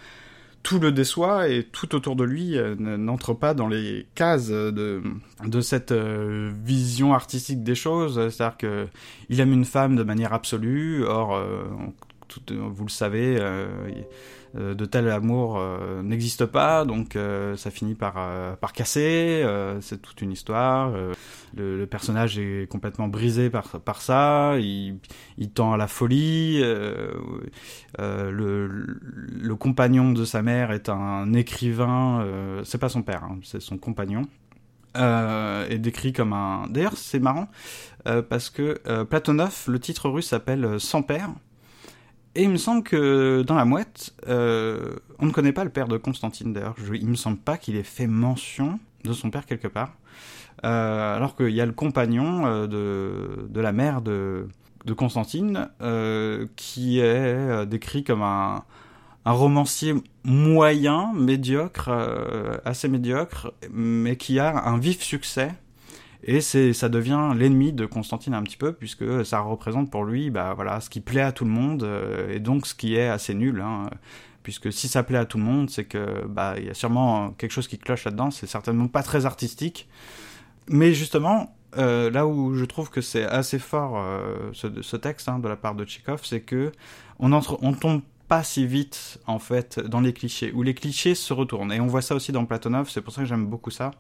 tout 0.64 0.80
le 0.80 0.92
déçoit 0.92 1.48
et 1.48 1.64
tout 1.64 1.94
autour 1.94 2.16
de 2.16 2.24
lui 2.24 2.58
euh, 2.58 2.76
n'entre 2.76 3.36
pas 3.36 3.54
dans 3.54 3.68
les 3.68 4.08
cases 4.16 4.50
de, 4.50 5.04
de 5.46 5.62
cette 5.62 5.94
vision 5.94 7.14
artistique 7.14 7.64
des 7.64 7.76
choses. 7.76 8.16
C'est-à-dire 8.30 8.58
que 8.58 8.88
il 9.30 9.40
aime 9.40 9.54
une 9.54 9.66
femme 9.66 9.96
de 9.96 10.04
manière 10.04 10.34
absolue, 10.34 11.06
or, 11.06 11.40
vous 12.48 12.84
le 12.84 12.90
savez, 12.90 13.40
de 14.56 14.86
tel 14.86 15.10
amour 15.10 15.58
euh, 15.58 16.02
n'existe 16.02 16.46
pas, 16.46 16.86
donc 16.86 17.16
euh, 17.16 17.56
ça 17.56 17.72
finit 17.72 17.96
par, 17.96 18.16
par 18.58 18.74
casser, 18.74 19.46
c'est 19.82 20.02
toute 20.02 20.22
une 20.22 20.32
histoire. 20.32 20.94
Le, 21.56 21.86
personnage 21.86 22.38
est 22.38 22.70
complètement 22.70 23.08
brisé 23.08 23.50
par, 23.50 23.80
par 23.82 24.02
ça, 24.02 24.58
il, 24.60 25.00
tend 25.54 25.74
à 25.74 25.78
la 25.78 25.88
folie. 25.88 26.62
Le, 27.98 29.56
compagnon 29.60 30.12
de 30.12 30.26
sa 30.26 30.42
mère 30.42 30.72
est 30.72 30.90
un 30.90 31.34
écrivain, 31.34 32.26
c'est 32.64 32.78
pas 32.78 32.90
son 32.90 33.02
père, 33.02 33.24
hein, 33.24 33.40
c'est 33.44 33.62
son 33.62 33.78
compagnon. 33.78 34.24
euh, 34.98 35.68
est 35.70 35.78
décrit 35.78 36.14
comme 36.14 36.34
un. 36.34 36.68
D'ailleurs, 36.70 36.98
c'est 36.98 37.20
marrant 37.20 37.48
euh, 38.08 38.22
parce 38.22 38.50
que 38.50 38.80
euh, 38.88 39.06
Platonov, 39.06 39.66
le 39.68 39.80
titre 39.80 40.10
russe 40.10 40.28
s'appelle 40.28 40.66
euh, 40.66 40.80
Sans 40.80 41.02
père. 41.02 41.30
Et 42.36 42.44
il 42.44 42.50
me 42.50 42.58
semble 42.58 42.84
que 42.84 43.44
dans 43.46 43.56
la 43.56 43.66
mouette, 43.66 44.14
euh, 44.28 44.96
on 45.18 45.26
ne 45.26 45.32
connaît 45.32 45.52
pas 45.52 45.64
le 45.64 45.70
père 45.72 45.88
de 45.88 45.98
Constantine 45.98 46.54
d'ailleurs. 46.54 46.76
Il 46.94 47.08
me 47.08 47.16
semble 47.16 47.38
pas 47.38 47.58
qu'il 47.58 47.76
ait 47.76 47.84
fait 47.84 48.08
mention 48.08 48.80
de 49.04 49.14
son 49.14 49.30
père 49.30 49.46
quelque 49.46 49.68
part. 49.68 49.94
Euh, 50.66 51.16
alors 51.16 51.36
qu'il 51.36 51.52
y 51.52 51.62
a 51.62 51.66
le 51.66 51.72
compagnon 51.72 52.46
euh, 52.46 52.68
de, 52.68 53.48
de 53.48 53.62
la 53.62 53.72
mère 53.72 54.02
de, 54.02 54.48
de 54.86 54.94
Constantine 54.94 55.70
euh, 55.82 56.48
qui 56.58 57.00
est 57.00 57.66
décrit 57.66 58.04
comme 58.04 58.22
un, 58.22 58.64
un 59.26 59.32
romancier 59.32 59.94
moyen, 60.24 61.14
médiocre, 61.14 61.90
assez 62.66 62.88
médiocre, 62.88 63.54
mais 63.72 64.18
qui 64.18 64.40
a 64.40 64.66
un 64.66 64.78
vif 64.78 65.02
succès. 65.02 65.52
Et 66.24 66.42
c'est, 66.42 66.74
ça 66.74 66.90
devient 66.90 67.32
l'ennemi 67.36 67.72
de 67.72 67.86
Constantine 67.86 68.34
un 68.34 68.44
petit 68.44 68.58
peu, 68.58 68.74
puisque 68.74 69.26
ça 69.26 69.40
représente 69.40 69.90
pour 69.90 70.04
lui, 70.04 70.30
bah 70.30 70.54
voilà, 70.54 70.82
ce 70.82 70.90
qui 70.90 71.00
plaît 71.00 71.22
à 71.22 71.32
tout 71.32 71.46
le 71.46 71.52
monde, 71.52 71.84
euh, 71.84 72.34
et 72.34 72.40
donc 72.40 72.68
ce 72.68 72.76
qui 72.76 72.96
est 72.96 73.08
assez 73.08 73.34
nul. 73.34 73.62
Hein, 73.62 73.90
puisque 74.44 74.72
si 74.74 74.88
ça 74.88 75.04
plaît 75.04 75.18
à 75.18 75.26
tout 75.26 75.38
le 75.38 75.44
monde, 75.44 75.70
c'est 75.70 75.86
que 75.86 76.26
bah 76.28 76.56
il 76.58 76.66
y 76.66 76.70
a 76.70 76.74
sûrement 76.74 77.32
quelque 77.32 77.52
chose 77.52 77.68
qui 77.68 77.78
cloche 77.78 78.04
là-dedans. 78.06 78.32
C'est 78.32 78.48
certainement 78.48 78.88
pas 78.88 79.04
très 79.04 79.26
artistique. 79.26 79.88
Mais 80.68 80.94
justement, 80.94 81.56
euh, 81.78 82.10
là 82.10 82.26
où 82.26 82.56
je 82.56 82.66
trouve 82.66 82.90
que 82.90 83.02
c'est 83.02 83.26
assez 83.26 83.60
fort 83.60 83.98
euh, 83.98 84.52
ce, 84.54 84.96
texte 84.96 85.30
hein, 85.30 85.40
de 85.40 85.48
la 85.48 85.56
part 85.56 85.76
de 85.76 85.86
Tchekhov, 85.86 86.22
c'est 86.24 86.42
que 86.42 86.72
on 87.20 87.32
entre, 87.32 87.60
on 87.62 87.74
tombe 87.74 88.02
pas 88.30 88.44
si 88.44 88.66
vite 88.66 89.20
en 89.26 89.40
fait 89.40 89.80
dans 89.80 90.00
les 90.00 90.14
clichés, 90.14 90.54
où 90.54 90.64
les 90.64 90.76
clichés 90.76 91.16
se 91.16 91.34
retournent. 91.34 91.74
Et 91.74 91.82
on 91.82 91.88
voit 91.88 92.04
ça 92.04 92.16
aussi 92.16 92.32
dans 92.32 92.46
Platonov. 92.46 92.90
C'est 92.90 93.02
pour 93.02 93.12
ça 93.12 93.22
que 93.22 93.28
j'aime 93.28 93.48
beaucoup 93.48 93.72
ça. 93.72 93.92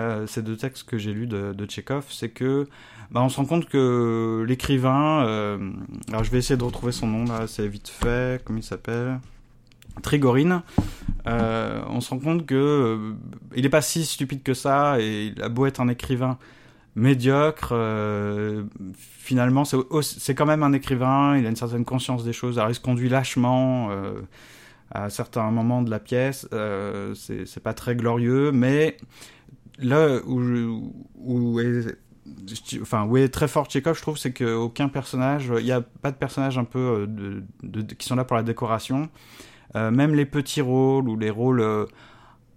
Euh, 0.00 0.26
ces 0.26 0.42
deux 0.42 0.56
textes 0.56 0.82
que 0.88 0.98
j'ai 0.98 1.12
lus 1.12 1.28
de, 1.28 1.52
de 1.52 1.66
Tchekhov, 1.66 2.06
c'est 2.10 2.28
que 2.28 2.66
bah, 3.12 3.22
on 3.22 3.28
se 3.28 3.36
rend 3.36 3.44
compte 3.44 3.68
que 3.68 4.44
l'écrivain, 4.46 5.24
euh, 5.24 5.70
alors 6.08 6.24
je 6.24 6.32
vais 6.32 6.38
essayer 6.38 6.56
de 6.56 6.64
retrouver 6.64 6.90
son 6.90 7.06
nom 7.06 7.24
là, 7.24 7.46
c'est 7.46 7.68
vite 7.68 7.88
fait, 7.88 8.42
comment 8.44 8.58
il 8.58 8.64
s'appelle? 8.64 9.20
Trigorine. 10.02 10.62
Euh, 11.28 11.80
on 11.88 12.00
se 12.00 12.10
rend 12.10 12.18
compte 12.18 12.44
que 12.44 13.14
il 13.54 13.64
est 13.64 13.70
pas 13.70 13.82
si 13.82 14.04
stupide 14.04 14.42
que 14.42 14.52
ça 14.52 15.00
et 15.00 15.26
il 15.26 15.40
a 15.40 15.48
beau 15.48 15.66
être 15.66 15.80
un 15.80 15.88
écrivain 15.88 16.38
médiocre, 16.96 17.70
euh, 17.72 18.64
finalement 18.94 19.64
c'est 19.64 20.34
quand 20.34 20.46
même 20.46 20.62
un 20.62 20.72
écrivain, 20.72 21.36
il 21.36 21.46
a 21.46 21.48
une 21.48 21.56
certaine 21.56 21.84
conscience 21.84 22.24
des 22.24 22.32
choses, 22.32 22.60
il 22.68 22.74
se 22.74 22.80
conduit 22.80 23.08
lâchement 23.08 23.88
euh, 23.90 24.20
à 24.90 25.10
certains 25.10 25.50
moments 25.50 25.82
de 25.82 25.90
la 25.90 25.98
pièce, 25.98 26.48
euh, 26.52 27.14
c'est 27.14 27.62
pas 27.62 27.74
très 27.74 27.96
glorieux, 27.96 28.52
mais 28.52 28.96
là 29.78 30.20
où, 30.24 30.92
où 31.16 31.60
est 31.60 31.96
enfin 32.80 33.04
où 33.04 33.16
est 33.16 33.28
très 33.28 33.48
fort 33.48 33.66
Tchekhov 33.66 33.96
je 33.96 34.02
trouve 34.02 34.16
c'est 34.16 34.32
qu'aucun 34.32 34.88
personnage 34.88 35.52
il 35.58 35.64
n'y 35.64 35.72
a 35.72 35.82
pas 35.82 36.10
de 36.10 36.16
personnage 36.16 36.56
un 36.56 36.64
peu 36.64 36.78
euh, 36.78 37.06
de- 37.06 37.42
de- 37.62 37.94
qui 37.94 38.06
sont 38.06 38.16
là 38.16 38.24
pour 38.24 38.36
la 38.36 38.42
décoration. 38.42 39.10
Euh, 39.76 39.90
même 39.90 40.14
les 40.14 40.24
petits 40.24 40.60
rôles 40.60 41.08
ou 41.08 41.16
les 41.18 41.30
rôles 41.30 41.60
euh, 41.60 41.86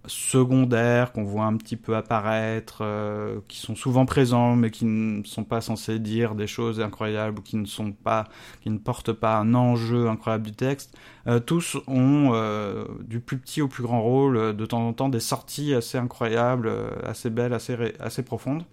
secondaires 0.08 1.12
qu'on 1.12 1.22
voit 1.22 1.44
un 1.44 1.56
petit 1.56 1.76
peu 1.76 1.94
apparaître 1.96 2.78
euh, 2.80 3.40
qui 3.46 3.58
sont 3.58 3.76
souvent 3.76 4.06
présents 4.06 4.56
mais 4.56 4.70
qui 4.70 4.84
ne 4.84 5.22
sont 5.24 5.44
pas 5.44 5.60
censés 5.60 5.98
dire 5.98 6.34
des 6.34 6.46
choses 6.46 6.80
incroyables 6.80 7.38
ou 7.38 7.42
qui 7.42 7.56
ne 7.56 7.66
sont 7.66 7.92
pas 7.92 8.24
qui 8.60 8.70
ne 8.70 8.78
portent 8.78 9.12
pas 9.12 9.38
un 9.38 9.54
enjeu 9.54 10.08
incroyable 10.08 10.44
du 10.44 10.52
texte. 10.52 10.96
Euh, 11.26 11.38
tous 11.38 11.76
ont 11.86 12.30
euh, 12.32 12.84
du 13.06 13.20
plus 13.20 13.38
petit 13.38 13.62
au 13.62 13.68
plus 13.68 13.82
grand 13.82 14.02
rôle 14.02 14.56
de 14.56 14.66
temps 14.66 14.86
en 14.86 14.92
temps 14.92 15.08
des 15.08 15.20
sorties 15.20 15.74
assez 15.74 15.98
incroyables 15.98 16.72
assez 17.04 17.30
belles 17.30 17.54
assez 17.54 17.76
assez 18.00 18.22
profondes. 18.22 18.64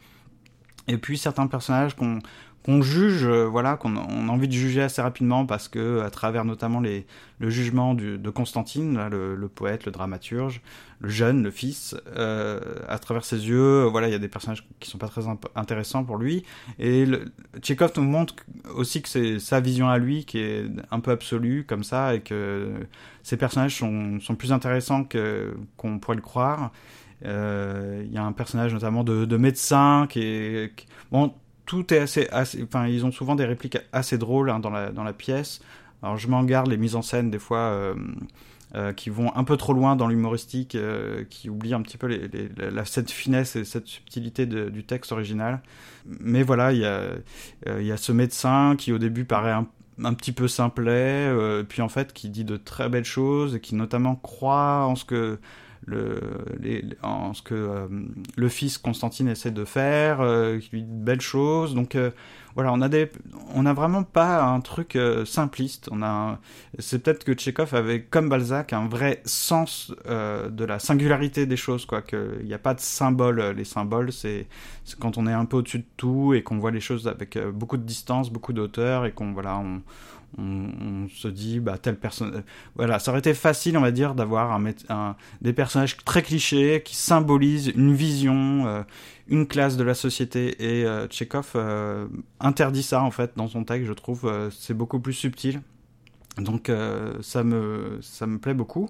Et 0.88 0.98
puis 0.98 1.18
certains 1.18 1.48
personnages 1.48 1.96
qu'on 1.96 2.20
qu'on 2.66 2.82
juge, 2.82 3.26
euh, 3.26 3.46
voilà, 3.46 3.78
qu'on 3.78 3.96
on 3.96 4.28
a 4.28 4.32
envie 4.32 4.48
de 4.48 4.54
juger 4.54 4.82
assez 4.82 5.00
rapidement 5.00 5.46
parce 5.46 5.68
que 5.68 6.00
à 6.02 6.10
travers 6.10 6.46
notamment 6.46 6.80
les, 6.80 7.06
le 7.38 7.52
jugement 7.52 7.94
du, 7.94 8.18
de 8.18 8.30
Constantine, 8.32 8.98
là, 8.98 9.08
le, 9.08 9.36
le 9.36 9.48
poète, 9.48 9.86
le 9.86 9.92
dramaturge, 9.92 10.62
le 11.00 11.10
jeune, 11.10 11.44
le 11.44 11.52
fils, 11.52 11.96
euh, 12.18 12.60
à 12.88 12.98
travers 12.98 13.24
ses 13.24 13.48
yeux, 13.48 13.84
voilà, 13.84 14.08
il 14.08 14.12
y 14.14 14.16
a 14.16 14.20
des 14.20 14.28
personnages 14.30 14.68
qui 14.80 14.90
sont 14.90 14.98
pas 14.98 15.10
très 15.10 15.22
intéressants 15.54 16.04
pour 16.04 16.18
lui. 16.18 16.44
Et 16.80 17.06
le, 17.06 17.32
Tchekhov 17.60 17.92
nous 17.98 18.04
montre 18.04 18.34
aussi 18.74 19.04
que 19.04 19.10
c'est 19.10 19.38
sa 19.38 19.60
vision 19.60 19.88
à 19.88 20.00
lui 20.00 20.26
qui 20.26 20.40
est 20.40 20.66
un 20.90 21.00
peu 21.02 21.12
absolue 21.12 21.66
comme 21.68 21.84
ça 21.84 22.16
et 22.16 22.22
que 22.22 22.72
ces 23.22 23.38
personnages 23.38 23.76
sont, 23.78 24.20
sont 24.20 24.34
plus 24.36 24.52
intéressants 24.52 25.04
que 25.04 25.56
qu'on 25.78 26.00
pourrait 26.00 26.16
le 26.16 26.24
croire. 26.24 26.72
Euh, 27.26 28.04
Il 28.06 28.12
y 28.14 28.18
a 28.18 28.24
un 28.24 28.32
personnage 28.32 28.74
notamment 28.74 29.04
de, 29.04 29.26
de 29.26 29.38
médecin 29.38 30.08
qui 30.10 30.22
est 30.24 30.74
bon 31.12 31.34
tout 31.66 31.94
est 31.94 32.00
assez, 32.00 32.28
assez 32.32 32.64
enfin 32.64 32.88
ils 32.88 33.06
ont 33.06 33.12
souvent 33.12 33.36
des 33.36 33.46
répliques 33.46 33.78
assez 33.92 34.18
drôles 34.18 34.50
hein, 34.50 34.60
dans 34.60 34.70
la 34.70 34.92
dans 34.92 35.04
la 35.04 35.14
pièce. 35.14 35.62
Alors 36.04 36.18
je 36.18 36.28
m'en 36.28 36.44
garde 36.44 36.68
les 36.68 36.78
mises 36.78 36.96
en 36.96 37.02
scène 37.02 37.32
des 37.32 37.40
fois 37.40 37.60
euh, 37.60 37.96
euh, 38.76 38.94
qui 38.94 39.10
vont 39.10 39.34
un 39.36 39.44
peu 39.44 39.58
trop 39.58 39.74
loin 39.74 39.96
dans 39.96 40.08
l'humoristique 40.08 40.76
euh, 40.76 41.24
qui 41.30 41.50
oublient 41.50 41.74
un 41.74 41.82
petit 41.82 41.98
peu 41.98 42.08
les, 42.08 42.28
les- 42.28 42.50
la, 42.72 42.86
cette 42.86 43.12
finesse 43.12 43.56
et 43.56 43.64
cette 43.66 43.88
subtilité 43.88 44.46
de- 44.46 44.70
du 44.70 44.84
texte 44.84 45.12
original. 45.12 45.62
Mais 46.20 46.44
voilà 46.44 46.74
il 46.74 46.80
y 46.80 46.86
a 46.86 46.90
euh, 46.90 47.18
il 47.80 47.86
y 47.86 47.92
a 47.92 47.98
ce 47.98 48.12
médecin 48.12 48.76
qui 48.78 48.92
au 48.92 48.98
début 48.98 49.26
paraît 49.26 49.52
un 49.52 49.68
un 50.04 50.14
petit 50.14 50.34
peu 50.34 50.50
simplet, 50.50 51.26
euh, 51.30 51.64
puis 51.64 51.82
en 51.82 51.88
fait 51.90 52.12
qui 52.12 52.28
dit 52.30 52.44
de 52.44 52.58
très 52.58 52.90
belles 52.90 53.06
choses 53.06 53.56
et 53.56 53.62
qui 53.62 53.76
notamment 53.76 54.16
croit 54.18 54.86
en 54.86 54.96
ce 54.98 55.06
que 55.06 55.40
le, 55.86 56.20
les, 56.60 56.84
en 57.04 57.34
ce 57.34 57.42
que 57.42 57.54
euh, 57.54 57.88
le 58.36 58.50
fils 58.50 58.78
Constantine 58.78 59.28
essaie 59.28 59.52
de 59.52 59.66
faire, 59.66 60.22
euh, 60.22 60.60
qui 60.60 60.70
lui 60.72 60.84
dit 60.84 60.92
de 60.92 61.04
belles 61.04 61.22
choses. 61.22 61.76
Donc 61.76 61.96
euh, 61.96 62.12
voilà, 62.56 62.72
on 62.72 62.82
a 62.82 62.88
des, 62.88 63.12
on 63.54 63.66
a 63.66 63.74
vraiment 63.74 64.04
pas 64.04 64.44
un 64.44 64.62
truc 64.62 64.96
euh, 64.96 65.26
simpliste. 65.26 65.90
On 65.92 66.02
a, 66.02 66.40
c'est 66.80 67.04
peut-être 67.04 67.26
que 67.26 67.34
Tchekhov 67.34 67.76
avait, 67.76 68.04
comme 68.04 68.30
Balzac, 68.30 68.72
un 68.72 68.88
vrai 68.88 69.22
sens 69.26 69.94
euh, 70.08 70.50
de 70.50 70.64
la 70.64 70.80
singularité 70.80 71.46
des 71.46 71.58
choses, 71.58 71.86
quoi. 71.86 72.02
Qu'il 72.02 72.46
n'y 72.46 72.54
a 72.54 72.60
pas 72.60 72.74
de 72.74 72.80
symbole. 72.80 73.42
Les 73.58 73.66
symboles, 73.66 74.14
c'est, 74.14 74.48
c'est 74.86 74.98
quand 74.98 75.18
on 75.18 75.28
est 75.28 75.34
un 75.34 75.44
peu 75.46 75.58
au-dessus 75.58 75.80
de 75.80 75.86
tout 75.98 76.34
et 76.34 76.44
qu'on 76.44 76.58
voit 76.58 76.72
les 76.72 76.80
choses 76.80 77.10
avec 77.10 77.36
euh, 77.36 77.52
beaucoup 77.52 77.78
de 77.78 77.84
distance, 77.84 78.32
beaucoup 78.32 78.54
d'auteur 78.54 79.06
et 79.06 79.12
qu'on 79.12 79.34
voilà, 79.34 79.58
on, 79.58 79.82
on, 80.38 81.08
se 81.10 81.28
dit 81.28 81.60
bah 81.60 81.78
telle 81.78 81.98
personne 81.98 82.44
voilà 82.76 83.00
ça 83.00 83.12
aurait 83.12 83.20
été 83.20 83.34
facile 83.34 83.78
on 83.78 83.82
va 83.82 83.92
dire 83.92 84.16
d'avoir 84.16 84.60
des 85.42 85.54
personnages 85.54 85.98
très 85.98 86.24
clichés 86.24 86.82
qui 86.84 86.96
symbolisent 86.96 87.72
une 87.76 87.94
vision 87.94 88.66
euh, 88.66 88.82
une 89.28 89.48
classe 89.48 89.78
de 89.78 89.84
la 89.84 89.94
société 89.94 90.80
et 90.80 90.86
euh, 90.86 91.08
euh, 91.56 92.08
interdit 92.40 92.84
ça 92.84 93.02
en 93.02 93.12
fait 93.12 93.32
dans 93.36 93.48
son 93.48 93.64
texte 93.64 93.88
je 93.88 93.94
trouve 93.94 94.26
euh, 94.26 94.50
c'est 94.52 94.74
beaucoup 94.74 95.00
plus 95.00 95.14
subtil. 95.14 95.62
Donc 96.38 96.70
euh, 96.70 97.14
ça 97.22 97.44
me 97.44 98.00
ça 98.02 98.28
me 98.28 98.40
plaît 98.40 98.54
beaucoup. 98.54 98.90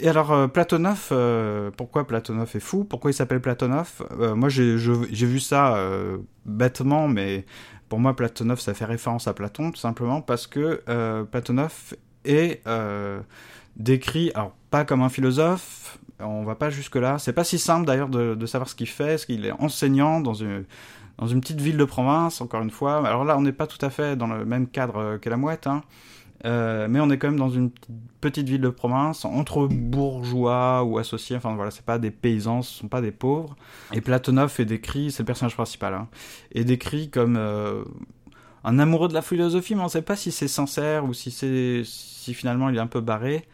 Et 0.00 0.08
alors 0.08 0.32
euh, 0.32 0.46
Platonov, 0.46 1.08
euh, 1.12 1.70
pourquoi 1.76 2.06
Platonov 2.06 2.50
est 2.54 2.60
fou? 2.60 2.84
Pourquoi 2.84 3.10
il 3.10 3.14
s'appelle 3.14 3.40
Platonov? 3.40 4.06
Euh, 4.18 4.34
Moi 4.34 4.48
j'ai 4.48 4.76
vu 4.76 5.40
ça 5.40 5.76
euh, 5.76 6.18
bêtement, 6.46 7.08
mais 7.08 7.44
pour 7.88 8.00
moi 8.00 8.14
Platonov 8.14 8.60
ça 8.60 8.74
fait 8.74 8.84
référence 8.84 9.28
à 9.28 9.34
Platon 9.34 9.70
tout 9.70 9.80
simplement 9.80 10.20
parce 10.20 10.46
que 10.46 10.82
euh, 10.88 11.24
Platonov 11.24 11.94
est 12.24 12.66
euh, 12.66 13.20
décrit, 13.76 14.30
alors 14.34 14.52
pas 14.70 14.84
comme 14.84 15.02
un 15.02 15.08
philosophe, 15.08 15.98
on 16.20 16.44
va 16.44 16.54
pas 16.54 16.70
jusque 16.70 16.96
là. 16.96 17.18
C'est 17.18 17.32
pas 17.32 17.44
si 17.44 17.58
simple 17.58 17.86
d'ailleurs 17.86 18.08
de, 18.08 18.46
savoir 18.46 18.68
ce 18.68 18.74
qu'il 18.74 18.88
fait, 18.88 19.10
parce 19.10 19.26
qu'il 19.26 19.46
est 19.46 19.52
enseignant 19.52 20.20
dans 20.20 20.34
une 20.34 20.64
dans 21.18 21.26
une 21.26 21.40
petite 21.40 21.60
ville 21.60 21.76
de 21.76 21.84
province, 21.84 22.40
encore 22.40 22.62
une 22.62 22.70
fois. 22.70 23.04
Alors 23.04 23.24
là, 23.24 23.36
on 23.36 23.40
n'est 23.40 23.52
pas 23.52 23.66
tout 23.66 23.84
à 23.84 23.90
fait 23.90 24.14
dans 24.14 24.28
le 24.28 24.44
même 24.44 24.68
cadre 24.68 25.16
que 25.16 25.28
la 25.28 25.36
mouette, 25.36 25.66
hein. 25.66 25.82
Euh, 26.44 26.86
mais 26.88 27.00
on 27.00 27.10
est 27.10 27.18
quand 27.18 27.28
même 27.28 27.38
dans 27.38 27.50
une 27.50 27.70
petite- 28.20 28.48
ville 28.48 28.60
de 28.60 28.68
province, 28.68 29.24
entre 29.24 29.66
bourgeois 29.66 30.84
ou 30.84 30.98
associés, 30.98 31.36
enfin 31.36 31.54
voilà, 31.56 31.70
c'est 31.70 31.84
pas 31.84 31.98
des 31.98 32.10
paysans, 32.12 32.62
ce 32.62 32.78
sont 32.80 32.88
pas 32.88 33.00
des 33.00 33.10
pauvres. 33.12 33.56
Et 33.92 34.00
Platonov 34.00 34.54
est 34.60 34.64
décrit, 34.64 35.10
c'est 35.10 35.22
le 35.22 35.26
personnage 35.26 35.54
principal, 35.54 35.94
hein, 35.94 36.08
est 36.54 36.64
décrit 36.64 37.10
comme 37.10 37.36
euh, 37.36 37.82
un 38.64 38.78
amoureux 38.78 39.08
de 39.08 39.14
la 39.14 39.22
philosophie, 39.22 39.74
mais 39.74 39.82
on 39.82 39.88
sait 39.88 40.02
pas 40.02 40.16
si 40.16 40.30
c'est 40.30 40.48
sincère 40.48 41.04
ou 41.04 41.12
si 41.14 41.30
c'est 41.30 41.82
si 41.84 42.34
finalement 42.34 42.68
il 42.70 42.76
est 42.76 42.80
un 42.80 42.86
peu 42.86 43.00
barré. 43.00 43.44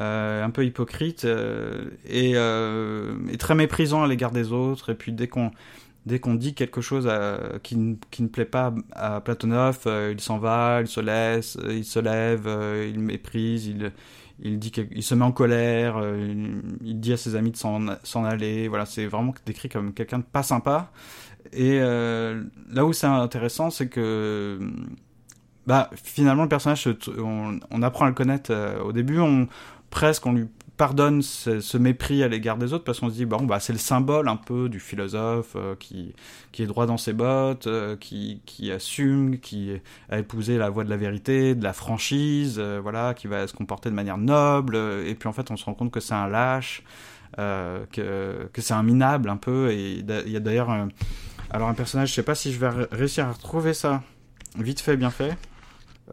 euh, 0.00 0.44
un 0.44 0.50
peu 0.50 0.64
hypocrite 0.64 1.24
euh, 1.24 1.86
et, 2.08 2.34
euh, 2.36 3.16
et 3.32 3.36
très 3.36 3.56
méprisant 3.56 4.00
à 4.04 4.06
l'égard 4.06 4.30
des 4.30 4.52
autres. 4.52 4.90
Et 4.90 4.94
puis 4.94 5.10
dès 5.12 5.26
qu'on 5.26 5.50
dès 6.08 6.18
qu'on 6.18 6.34
dit 6.34 6.54
quelque 6.54 6.80
chose 6.80 7.08
qui, 7.62 7.76
ne- 7.76 7.96
qui 8.10 8.22
ne 8.22 8.28
plaît 8.28 8.44
pas 8.44 8.74
à 8.92 9.20
Platonov, 9.20 9.80
euh, 9.86 10.12
il 10.12 10.20
s'en 10.20 10.38
va, 10.38 10.80
il 10.80 10.88
se 10.88 11.00
laisse, 11.00 11.56
euh, 11.62 11.72
il 11.74 11.84
se 11.84 11.98
lève, 12.00 12.46
euh, 12.46 12.90
il 12.92 12.98
méprise, 12.98 13.66
il, 13.66 13.92
il, 14.40 15.02
se 15.02 15.14
met 15.14 15.24
en 15.24 15.32
colère, 15.32 16.00
il, 16.82 17.00
dit 17.00 17.12
à 17.12 17.16
ses 17.16 17.36
amis 17.36 17.50
de 17.52 17.56
s'en 17.56 18.24
aller. 18.24 18.68
Voilà, 18.68 18.86
c'est 18.86 19.06
vraiment 19.06 19.34
décrit 19.46 19.68
comme 19.68 19.92
quelqu'un 19.92 20.18
de 20.18 20.24
pas 20.24 20.42
sympa. 20.42 20.90
Et 21.52 21.80
là 21.80 22.84
où 22.84 22.92
c'est 22.92 23.06
intéressant, 23.06 23.70
c'est 23.70 23.88
que 23.88 24.60
bah, 25.66 25.90
finalement, 26.02 26.44
le 26.44 26.48
personnage, 26.48 26.88
on, 27.18 27.58
on 27.70 27.82
apprend 27.82 28.04
à 28.04 28.08
le 28.08 28.14
connaître 28.14 28.52
au 28.84 28.92
début, 28.92 29.18
on, 29.18 29.48
presque 29.90 30.24
on 30.26 30.32
lui 30.32 30.46
pardonne 30.78 31.22
ce, 31.22 31.76
mépris 31.76 32.22
à 32.22 32.28
l'égard 32.28 32.56
des 32.56 32.72
autres 32.72 32.84
parce 32.84 33.00
qu'on 33.00 33.10
se 33.10 33.14
dit 33.14 33.26
bon 33.26 33.42
bah 33.42 33.60
c'est 33.60 33.72
le 33.72 33.80
symbole 33.80 34.28
un 34.28 34.36
peu 34.36 34.68
du 34.68 34.78
philosophe 34.78 35.54
euh, 35.56 35.74
qui 35.74 36.14
qui 36.52 36.62
est 36.62 36.66
droit 36.66 36.86
dans 36.86 36.96
ses 36.96 37.12
bottes, 37.12 37.66
euh, 37.66 37.96
qui 37.96 38.40
qui 38.46 38.70
assume, 38.70 39.40
qui 39.40 39.72
a 40.08 40.18
épousé 40.18 40.56
la 40.56 40.70
voie 40.70 40.84
de 40.84 40.90
la 40.90 40.96
vérité, 40.96 41.56
de 41.56 41.64
la 41.64 41.72
franchise, 41.72 42.56
euh, 42.58 42.78
voilà, 42.80 43.12
qui 43.12 43.26
va 43.26 43.46
se 43.48 43.52
comporter 43.52 43.90
de 43.90 43.94
manière 43.94 44.18
noble. 44.18 44.76
et 44.76 45.14
puis 45.16 45.28
en 45.28 45.32
fait 45.32 45.50
on 45.50 45.56
se 45.56 45.64
rend 45.64 45.74
compte 45.74 45.90
que 45.90 46.00
c'est 46.00 46.14
un 46.14 46.28
lâche, 46.28 46.84
que 47.36 48.48
que 48.52 48.62
c'est 48.62 48.74
un 48.74 48.84
minable 48.84 49.28
un 49.28 49.36
peu. 49.36 49.72
Et 49.72 49.94
il 49.98 50.32
y 50.32 50.36
a 50.36 50.40
d'ailleurs 50.40 50.70
alors 51.50 51.68
un 51.68 51.74
personnage, 51.74 52.10
je 52.10 52.14
sais 52.14 52.22
pas 52.22 52.36
si 52.36 52.52
je 52.52 52.60
vais 52.60 52.70
réussir 52.92 53.26
à 53.26 53.32
retrouver 53.32 53.74
ça 53.74 54.02
vite 54.56 54.80
fait, 54.80 54.96
bien 54.96 55.10
fait. 55.10 55.36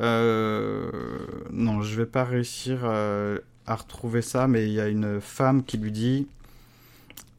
non, 0.01 1.81
je 1.81 1.95
vais 1.95 2.07
pas 2.07 2.23
réussir 2.23 2.79
à 3.67 3.75
retrouver 3.75 4.21
ça, 4.21 4.47
mais 4.47 4.65
il 4.67 4.73
y 4.73 4.79
a 4.79 4.87
une 4.87 5.19
femme 5.21 5.63
qui 5.63 5.77
lui 5.77 5.91
dit. 5.91 6.27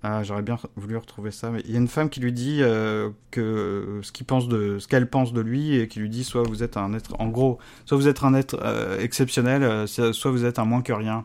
Ah, 0.02 0.23
j'aurais 0.23 0.42
bien 0.42 0.56
voulu 0.76 0.97
retrouver 0.97 1.33
ça, 1.33 1.50
mais 1.50 1.62
il 1.64 1.73
y 1.73 1.75
a 1.75 1.78
une 1.78 1.88
femme 1.88 2.11
qui 2.11 2.21
lui 2.21 2.33
dit 2.33 2.59
euh, 2.61 3.11
que 3.33 3.99
ce 4.02 4.12
qu'il 4.12 4.25
pense 4.25 4.47
de, 4.47 4.78
ce 4.78 4.87
qu'elle 4.87 5.09
pense 5.09 5.33
de 5.33 5.40
lui 5.40 5.75
et 5.75 5.88
qui 5.88 5.99
lui 5.99 6.09
dit 6.09 6.23
soit 6.23 6.45
vous 6.45 6.62
êtes 6.62 6.76
un 6.76 6.95
être, 6.95 7.16
en 7.18 7.26
gros, 7.26 7.59
soit 7.87 7.97
vous 7.97 8.06
êtes 8.06 8.23
un 8.23 8.35
être 8.35 8.56
euh, 8.62 9.00
exceptionnel, 9.00 9.64
euh, 9.64 9.87
soit 9.87 10.30
vous 10.30 10.45
êtes 10.45 10.61
un 10.61 10.64
moins 10.64 10.83
que 10.83 10.92
rien. 10.92 11.25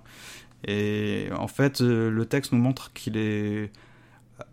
Et 0.68 1.28
en 1.38 1.48
fait, 1.48 1.82
le 1.82 2.26
texte 2.26 2.54
nous 2.54 2.60
montre 2.60 2.92
qu'il 2.94 3.18
est. 3.18 3.72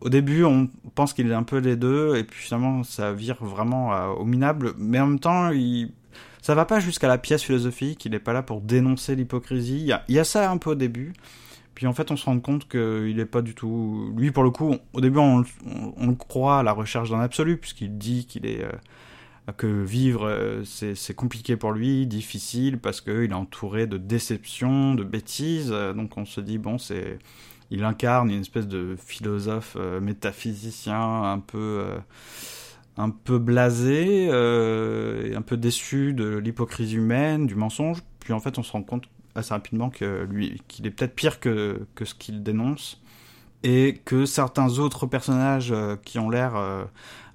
Au 0.00 0.10
début, 0.10 0.44
on 0.44 0.68
pense 0.94 1.14
qu'il 1.14 1.30
est 1.30 1.34
un 1.34 1.42
peu 1.42 1.58
les 1.58 1.76
deux, 1.76 2.16
et 2.16 2.24
puis 2.24 2.38
finalement, 2.42 2.82
ça 2.84 3.12
vire 3.12 3.42
vraiment 3.42 4.12
au 4.12 4.24
minable. 4.24 4.74
Mais 4.78 5.00
en 5.00 5.06
même 5.06 5.20
temps, 5.20 5.50
il 5.50 5.92
ça 6.42 6.54
va 6.54 6.64
pas 6.64 6.80
jusqu'à 6.80 7.08
la 7.08 7.18
pièce 7.18 7.42
philosophique, 7.42 8.04
il 8.04 8.12
n'est 8.12 8.18
pas 8.18 8.32
là 8.32 8.42
pour 8.42 8.60
dénoncer 8.60 9.14
l'hypocrisie. 9.16 9.80
Il 10.08 10.14
y, 10.14 10.18
a, 10.18 10.24
ça 10.24 10.50
un 10.50 10.56
peu 10.56 10.70
au 10.70 10.74
début. 10.74 11.12
Puis 11.74 11.86
en 11.86 11.92
fait, 11.92 12.10
on 12.10 12.16
se 12.16 12.24
rend 12.24 12.40
compte 12.40 12.68
qu'il 12.68 13.16
n'est 13.16 13.26
pas 13.26 13.42
du 13.42 13.54
tout. 13.54 14.12
Lui, 14.16 14.30
pour 14.30 14.44
le 14.44 14.50
coup, 14.50 14.76
au 14.92 15.00
début, 15.00 15.18
on, 15.18 15.38
le 15.40 16.14
croit 16.14 16.60
à 16.60 16.62
la 16.62 16.72
recherche 16.72 17.10
d'un 17.10 17.20
absolu, 17.20 17.56
puisqu'il 17.56 17.98
dit 17.98 18.26
qu'il 18.26 18.46
est. 18.46 18.64
Euh, 18.64 18.72
que 19.56 19.66
vivre, 19.66 20.26
euh, 20.26 20.62
c'est 20.64 21.14
compliqué 21.14 21.56
pour 21.56 21.72
lui, 21.72 22.06
difficile, 22.06 22.78
parce 22.78 23.00
qu'il 23.00 23.30
est 23.30 23.34
entouré 23.34 23.86
de 23.86 23.96
déceptions, 23.96 24.94
de 24.94 25.04
bêtises. 25.04 25.70
Donc 25.70 26.16
on 26.16 26.24
se 26.24 26.40
dit, 26.40 26.58
bon, 26.58 26.78
c'est. 26.78 27.18
Il 27.70 27.84
incarne 27.84 28.30
une 28.30 28.40
espèce 28.40 28.66
de 28.66 28.96
philosophe 28.96 29.76
euh, 29.78 30.00
métaphysicien 30.00 31.24
un 31.24 31.38
peu 31.38 31.84
un 32.98 33.10
peu 33.10 33.38
blasé 33.38 34.28
euh, 34.28 35.36
un 35.36 35.42
peu 35.42 35.56
déçu 35.56 36.12
de 36.12 36.36
l'hypocrisie 36.36 36.96
humaine, 36.96 37.46
du 37.46 37.54
mensonge. 37.54 38.02
Puis 38.18 38.32
en 38.32 38.40
fait, 38.40 38.58
on 38.58 38.62
se 38.64 38.72
rend 38.72 38.82
compte 38.82 39.04
assez 39.36 39.54
rapidement 39.54 39.88
que 39.88 40.26
lui, 40.28 40.60
qu'il 40.66 40.86
est 40.86 40.90
peut-être 40.90 41.14
pire 41.14 41.38
que, 41.38 41.86
ce 42.02 42.14
qu'il 42.14 42.42
dénonce 42.42 43.00
et 43.62 44.00
que 44.04 44.24
certains 44.24 44.78
autres 44.78 45.06
personnages 45.06 45.70
euh, 45.72 45.96
qui 46.04 46.18
ont 46.18 46.28
l'air, 46.28 46.56
euh, 46.56 46.84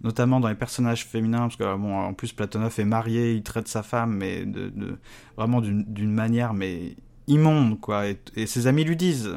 notamment 0.03 0.41
dans 0.41 0.49
les 0.49 0.55
personnages 0.55 1.05
féminins, 1.05 1.47
parce 1.47 1.55
que 1.55 1.77
bon, 1.77 1.97
en 1.97 2.13
plus 2.13 2.33
Platonov 2.33 2.77
est 2.77 2.85
marié, 2.85 3.33
il 3.33 3.43
traite 3.43 3.67
sa 3.67 3.83
femme, 3.83 4.15
mais 4.15 4.45
de, 4.45 4.69
de 4.69 4.97
vraiment 5.37 5.61
d'une 5.61 6.13
manière 6.13 6.53
mais 6.53 6.95
immonde 7.27 7.79
quoi. 7.79 8.07
et, 8.07 8.45
ses 8.47 8.67
amis 8.67 8.83
lui 8.83 8.97
disent 8.97 9.35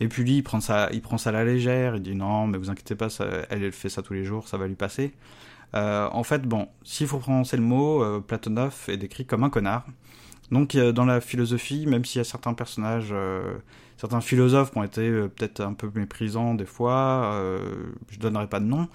et 0.00 0.08
puis 0.08 0.22
lui, 0.22 0.36
il 0.36 0.42
prend 0.42 0.60
ça, 0.60 0.88
il 0.92 1.02
prend 1.02 1.18
ça 1.18 1.30
à 1.30 1.32
la 1.32 1.44
légère. 1.44 1.96
Il 1.96 2.02
dit 2.02 2.14
non, 2.14 2.46
mais 2.46 2.58
vous 2.58 2.70
inquiétez 2.70 2.94
pas, 2.94 3.08
elle, 3.50 3.72
fait 3.72 3.88
ça 3.88 4.02
tous 4.02 4.14
les 4.14 4.24
jours, 4.24 4.48
ça 4.48 4.56
va 4.56 4.66
lui 4.66 4.76
passer. 4.76 5.12
Euh, 5.74 6.08
en 6.12 6.22
fait, 6.22 6.42
bon, 6.42 6.68
s'il 6.84 7.06
faut 7.06 7.18
prononcer 7.18 7.56
le 7.56 7.62
mot, 7.62 8.02
euh, 8.02 8.20
Platonov 8.20 8.86
est 8.88 8.96
décrit 8.96 9.26
comme 9.26 9.44
un 9.44 9.50
connard. 9.50 9.86
Donc, 10.50 10.76
dans 10.76 11.04
la 11.04 11.20
philosophie, 11.20 11.86
même 11.86 12.04
s'il 12.06 12.20
y 12.20 12.22
a 12.22 12.24
certains 12.24 12.54
personnages, 12.54 13.10
euh, 13.12 13.58
certains 13.98 14.22
philosophes 14.22 14.72
qui 14.72 14.78
ont 14.78 14.84
été 14.84 15.10
peut-être 15.10 15.60
un 15.60 15.74
peu 15.74 15.90
méprisants 15.94 16.54
des 16.54 16.64
fois, 16.64 17.38
je 18.10 18.18
donnerai 18.18 18.46
pas 18.46 18.60
de 18.60 18.64
nom. 18.64 18.88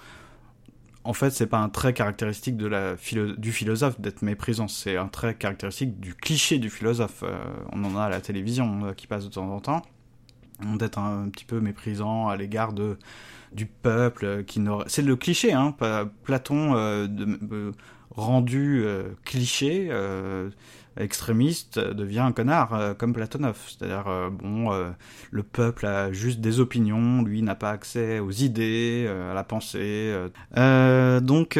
En 1.04 1.12
fait, 1.12 1.30
c'est 1.30 1.46
pas 1.46 1.58
un 1.58 1.68
trait 1.68 1.92
caractéristique 1.92 2.56
de 2.56 2.66
la 2.66 2.96
du 3.36 3.52
philosophe 3.52 4.00
d'être 4.00 4.22
méprisant, 4.22 4.66
c'est 4.66 4.96
un 4.96 5.06
trait 5.06 5.34
caractéristique 5.36 6.00
du 6.00 6.14
cliché 6.14 6.58
du 6.58 6.70
philosophe. 6.70 7.22
on 7.70 7.84
en 7.84 7.96
a 7.96 8.04
à 8.04 8.08
la 8.08 8.20
télévision 8.20 8.92
qui 8.96 9.06
passe 9.06 9.24
de 9.24 9.30
temps 9.30 9.48
en 9.48 9.60
temps 9.60 9.82
d'être 10.60 10.98
un, 10.98 11.28
petit 11.28 11.44
peu 11.44 11.60
méprisant 11.60 12.28
à 12.28 12.36
l'égard 12.36 12.72
de 12.72 12.96
du 13.52 13.66
peuple 13.66 14.44
qui 14.44 14.60
n'aurait 14.60 14.84
c'est 14.88 15.02
le 15.02 15.16
cliché 15.16 15.52
hein 15.52 15.74
Platon 16.24 16.74
euh, 16.74 17.06
euh, 17.52 17.72
rendu 18.10 18.82
euh, 18.84 19.10
cliché 19.24 19.90
extrémiste 20.96 21.80
devient 21.80 22.20
un 22.20 22.30
connard 22.30 22.94
comme 22.98 23.12
Platonov. 23.12 23.58
C'est-à-dire 23.66 24.30
bon 24.30 24.70
le 25.30 25.42
peuple 25.42 25.86
a 25.86 26.12
juste 26.12 26.40
des 26.40 26.60
opinions 26.60 27.22
lui 27.22 27.42
n'a 27.42 27.56
pas 27.56 27.70
accès 27.70 28.20
aux 28.20 28.30
idées 28.30 29.08
à 29.08 29.34
la 29.34 29.44
pensée 29.44 30.14
donc 30.56 31.58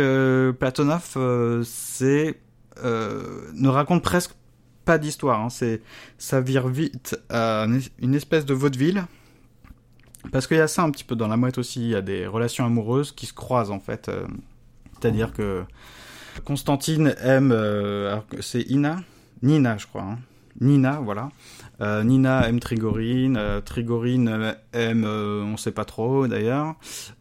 Platonov 0.59 1.63
c'est 1.65 2.41
ne 2.83 3.69
raconte 3.69 4.03
presque 4.03 4.35
pas 4.85 4.99
d'histoire. 4.99 5.41
Hein. 5.41 5.51
C'est, 5.51 5.81
ça 6.19 6.41
vire 6.41 6.69
vite 6.69 7.19
à 7.31 7.67
une 7.99 8.15
espèce 8.15 8.45
de 8.45 8.55
vaudeville. 8.55 9.05
Parce 10.33 10.47
qu'il 10.47 10.57
y 10.57 10.61
a 10.61 10.69
ça 10.69 10.83
un 10.83 10.91
petit 10.91 11.05
peu 11.05 11.17
dans 11.17 11.29
la 11.29 11.37
mouette 11.37 11.59
aussi. 11.59 11.81
Il 11.83 11.91
y 11.91 11.95
a 11.95 12.03
des 12.03 12.27
relations 12.27 12.65
amoureuses 12.65 13.13
qui 13.13 13.27
se 13.27 13.35
croisent 13.35 13.71
en 13.71 13.81
fait. 13.81 14.09
Euh. 14.09 14.27
C'est-à-dire 14.99 15.33
que 15.33 15.65
Constantine 16.45 17.15
aime. 17.21 17.53
Euh, 17.53 18.19
c'est 18.41 18.63
Ina 18.63 19.01
Nina, 19.43 19.77
je 19.77 19.87
crois. 19.87 20.03
Hein. 20.03 20.19
Nina, 20.61 21.01
voilà. 21.03 21.31
Euh, 21.81 22.05
Nina 22.05 22.49
aime 22.49 22.61
Trigorine, 22.61 23.37
euh, 23.37 23.61
Trigorine 23.61 24.55
aime, 24.73 25.05
euh, 25.05 25.43
on 25.43 25.57
sait 25.57 25.73
pas 25.73 25.85
trop 25.85 26.27
d'ailleurs. 26.27 26.77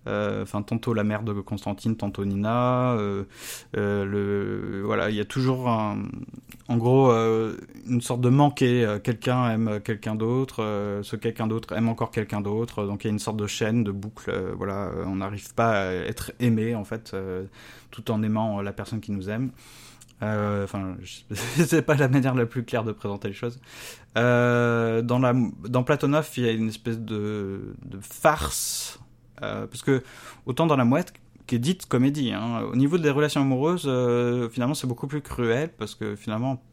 Enfin, 0.05 0.61
tantôt 0.61 0.93
la 0.93 1.03
mère 1.03 1.23
de 1.23 1.33
Constantine, 1.33 1.95
tantôt 1.95 2.25
Nina. 2.25 2.95
voilà, 3.73 5.09
il 5.09 5.15
y 5.15 5.21
a 5.21 5.25
toujours, 5.25 5.67
en 5.67 6.77
gros, 6.77 7.11
une 7.87 8.01
sorte 8.01 8.21
de 8.21 8.29
manqué. 8.29 8.97
quelqu'un 9.03 9.49
aime 9.49 9.79
quelqu'un 9.83 10.15
d'autre, 10.15 10.99
ce 11.03 11.15
quelqu'un 11.15 11.47
d'autre 11.47 11.73
aime 11.75 11.87
encore 11.89 12.11
quelqu'un 12.11 12.41
d'autre. 12.41 12.85
Donc 12.85 13.03
il 13.03 13.07
y 13.07 13.09
a 13.09 13.13
une 13.13 13.19
sorte 13.19 13.37
de 13.37 13.47
chaîne, 13.47 13.83
de 13.83 13.91
boucle. 13.91 14.31
voilà, 14.57 14.91
on 15.05 15.15
n'arrive 15.15 15.53
pas 15.53 15.87
à 15.87 15.91
être 15.93 16.33
aimé 16.39 16.75
en 16.75 16.83
fait, 16.83 17.15
tout 17.91 18.11
en 18.11 18.21
aimant 18.23 18.61
la 18.61 18.73
personne 18.73 18.99
qui 18.99 19.13
nous 19.13 19.29
aime. 19.29 19.51
Euh, 20.23 20.63
enfin, 20.63 20.95
c'est 21.33 21.81
pas 21.81 21.95
la 21.95 22.07
manière 22.07 22.35
la 22.35 22.45
plus 22.45 22.63
claire 22.63 22.83
de 22.83 22.91
présenter 22.91 23.29
les 23.29 23.33
choses. 23.33 23.59
Euh, 24.17 25.01
dans, 25.01 25.19
la, 25.19 25.33
dans 25.67 25.83
Platonov, 25.83 26.29
il 26.37 26.43
y 26.43 26.49
a 26.49 26.51
une 26.51 26.69
espèce 26.69 26.99
de, 26.99 27.75
farce. 28.01 28.99
Euh, 29.41 29.67
parce 29.67 29.81
que, 29.81 30.03
autant 30.45 30.65
dans 30.65 30.77
La 30.77 30.85
Mouette, 30.85 31.13
qui 31.45 31.55
est 31.55 31.59
dite 31.59 31.87
comédie, 31.87 32.31
hein, 32.31 32.61
au 32.71 32.75
niveau 32.75 32.97
des 32.97 33.09
relations 33.09 33.41
amoureuses, 33.41 33.89
finalement, 34.51 34.75
c'est 34.75 34.87
beaucoup 34.87 35.07
plus 35.07 35.21
cruel. 35.21 35.69
Parce 35.77 35.95
que, 35.95 36.15
finalement, 36.15 36.63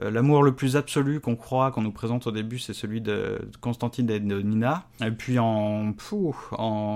l'amour 0.00 0.42
le 0.42 0.52
plus 0.52 0.76
absolu 0.76 1.20
qu'on 1.20 1.36
croit, 1.36 1.70
qu'on 1.70 1.82
nous 1.82 1.92
présente 1.92 2.26
au 2.26 2.32
début, 2.32 2.58
c'est 2.58 2.74
celui 2.74 3.00
de 3.00 3.38
Constantine 3.60 4.10
et 4.10 4.18
de 4.18 4.40
Nina. 4.40 4.84
Et 5.04 5.12
puis, 5.12 5.38
en. 5.38 5.94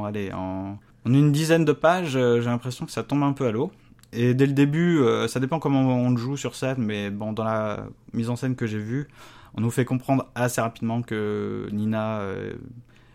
allez, 0.05 0.33
en 0.33 0.79
une 1.07 1.31
dizaine 1.33 1.65
de 1.65 1.73
pages, 1.73 2.13
j'ai 2.13 2.41
l'impression 2.41 2.85
que 2.85 2.93
ça 2.93 3.05
tombe 3.05 3.23
un 3.23 3.33
peu 3.33 3.47
à 3.47 3.53
l'eau. 3.53 3.71
Et 4.13 4.35
dès 4.35 4.47
le 4.47 4.53
début, 4.53 4.99
euh, 5.01 5.29
ça 5.29 5.39
dépend 5.41 5.59
comment 5.59 5.83
on 5.83 6.17
joue 6.17 6.37
sur 6.37 6.55
scène, 6.55 6.79
mais 6.79 7.11
bon, 7.11 7.33
dans 7.33 7.45
la 7.45 7.87
mise 8.15 8.31
en 8.31 8.37
scène 8.37 8.57
que 8.57 8.67
j'ai 8.67 8.79
vue, 8.79 9.09
on 9.55 9.61
nous 9.61 9.71
fait 9.71 9.85
comprendre 9.85 10.27
assez 10.35 10.61
rapidement 10.61 11.03
que 11.03 11.69
Nina 11.73 12.21
euh, 12.21 12.55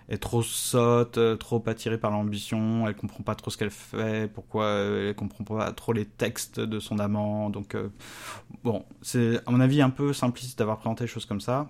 est 0.09 0.19
trop 0.19 0.43
sotte, 0.43 1.17
euh, 1.17 1.35
trop 1.35 1.63
attirée 1.67 1.97
par 1.97 2.11
l'ambition, 2.11 2.87
elle 2.87 2.95
comprend 2.95 3.23
pas 3.23 3.33
trop 3.33 3.49
ce 3.49 3.57
qu'elle 3.57 3.71
fait, 3.71 4.31
pourquoi 4.31 4.67
elle 4.69 5.15
comprend 5.15 5.43
pas 5.43 5.71
trop 5.71 5.93
les 5.93 6.05
textes 6.05 6.59
de 6.59 6.79
son 6.79 6.99
amant. 6.99 7.49
Donc, 7.49 7.75
bon, 8.63 8.85
c'est 9.01 9.37
à 9.47 9.51
mon 9.51 9.61
avis 9.61 9.81
un 9.81 9.89
peu 9.89 10.13
simpliste 10.13 10.59
d'avoir 10.59 10.77
présenté 10.77 11.05
les 11.05 11.09
choses 11.09 11.25
comme 11.25 11.41
ça 11.41 11.69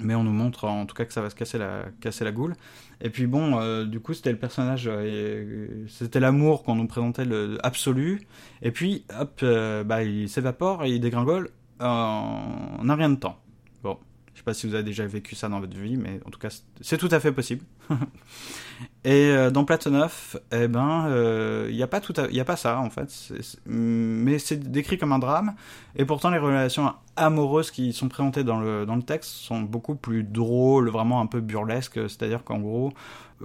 mais 0.00 0.14
on 0.14 0.24
nous 0.24 0.32
montre 0.32 0.64
en 0.64 0.86
tout 0.86 0.94
cas 0.94 1.04
que 1.04 1.12
ça 1.12 1.20
va 1.20 1.30
se 1.30 1.34
casser 1.34 1.58
la, 1.58 1.84
casser 2.00 2.24
la 2.24 2.32
goule. 2.32 2.54
Et 3.00 3.10
puis 3.10 3.26
bon, 3.26 3.58
euh, 3.58 3.84
du 3.84 4.00
coup, 4.00 4.14
c'était 4.14 4.30
le 4.30 4.38
personnage, 4.38 4.88
euh, 4.90 5.66
c'était 5.88 6.20
l'amour 6.20 6.62
qu'on 6.62 6.76
nous 6.76 6.86
présentait 6.86 7.24
le 7.24 7.58
absolu. 7.62 8.22
Et 8.62 8.70
puis, 8.70 9.04
hop, 9.18 9.40
euh, 9.42 9.84
bah, 9.84 10.02
il 10.04 10.28
s'évapore 10.28 10.84
et 10.84 10.90
il 10.90 11.00
dégringole 11.00 11.50
en 11.80 12.88
un 12.88 12.94
rien 12.94 13.10
de 13.10 13.16
temps. 13.16 13.41
Je 14.34 14.38
sais 14.38 14.44
pas 14.44 14.54
si 14.54 14.66
vous 14.66 14.74
avez 14.74 14.82
déjà 14.82 15.06
vécu 15.06 15.34
ça 15.34 15.48
dans 15.48 15.60
votre 15.60 15.76
vie, 15.76 15.96
mais 15.96 16.20
en 16.24 16.30
tout 16.30 16.38
cas, 16.38 16.48
c'est 16.80 16.96
tout 16.96 17.08
à 17.10 17.20
fait 17.20 17.32
possible. 17.32 17.64
Et 19.04 19.30
euh, 19.30 19.50
dans 19.50 19.64
Platonov, 19.64 20.40
eh 20.52 20.68
ben, 20.68 21.04
il 21.06 21.12
euh, 21.12 21.72
n'y 21.72 21.82
a 21.82 21.86
pas 21.86 22.00
tout, 22.00 22.14
il 22.30 22.40
a 22.40 22.44
pas 22.44 22.56
ça 22.56 22.78
en 22.78 22.88
fait. 22.88 23.12
mais 23.66 24.38
c'est 24.38 24.56
décrit 24.56 24.96
comme 24.96 25.12
un 25.12 25.18
drame. 25.18 25.54
Et 25.96 26.04
pourtant, 26.04 26.30
les 26.30 26.38
relations 26.38 26.94
amoureuses 27.16 27.70
qui 27.70 27.92
sont 27.92 28.08
présentées 28.08 28.42
dans 28.42 28.58
le 28.58 28.86
dans 28.86 28.96
le 28.96 29.02
texte 29.02 29.30
sont 29.30 29.60
beaucoup 29.60 29.96
plus 29.96 30.22
drôles, 30.24 30.88
vraiment 30.88 31.20
un 31.20 31.26
peu 31.26 31.40
burlesques. 31.40 32.08
C'est-à-dire 32.08 32.42
qu'en 32.42 32.58
gros, 32.58 32.92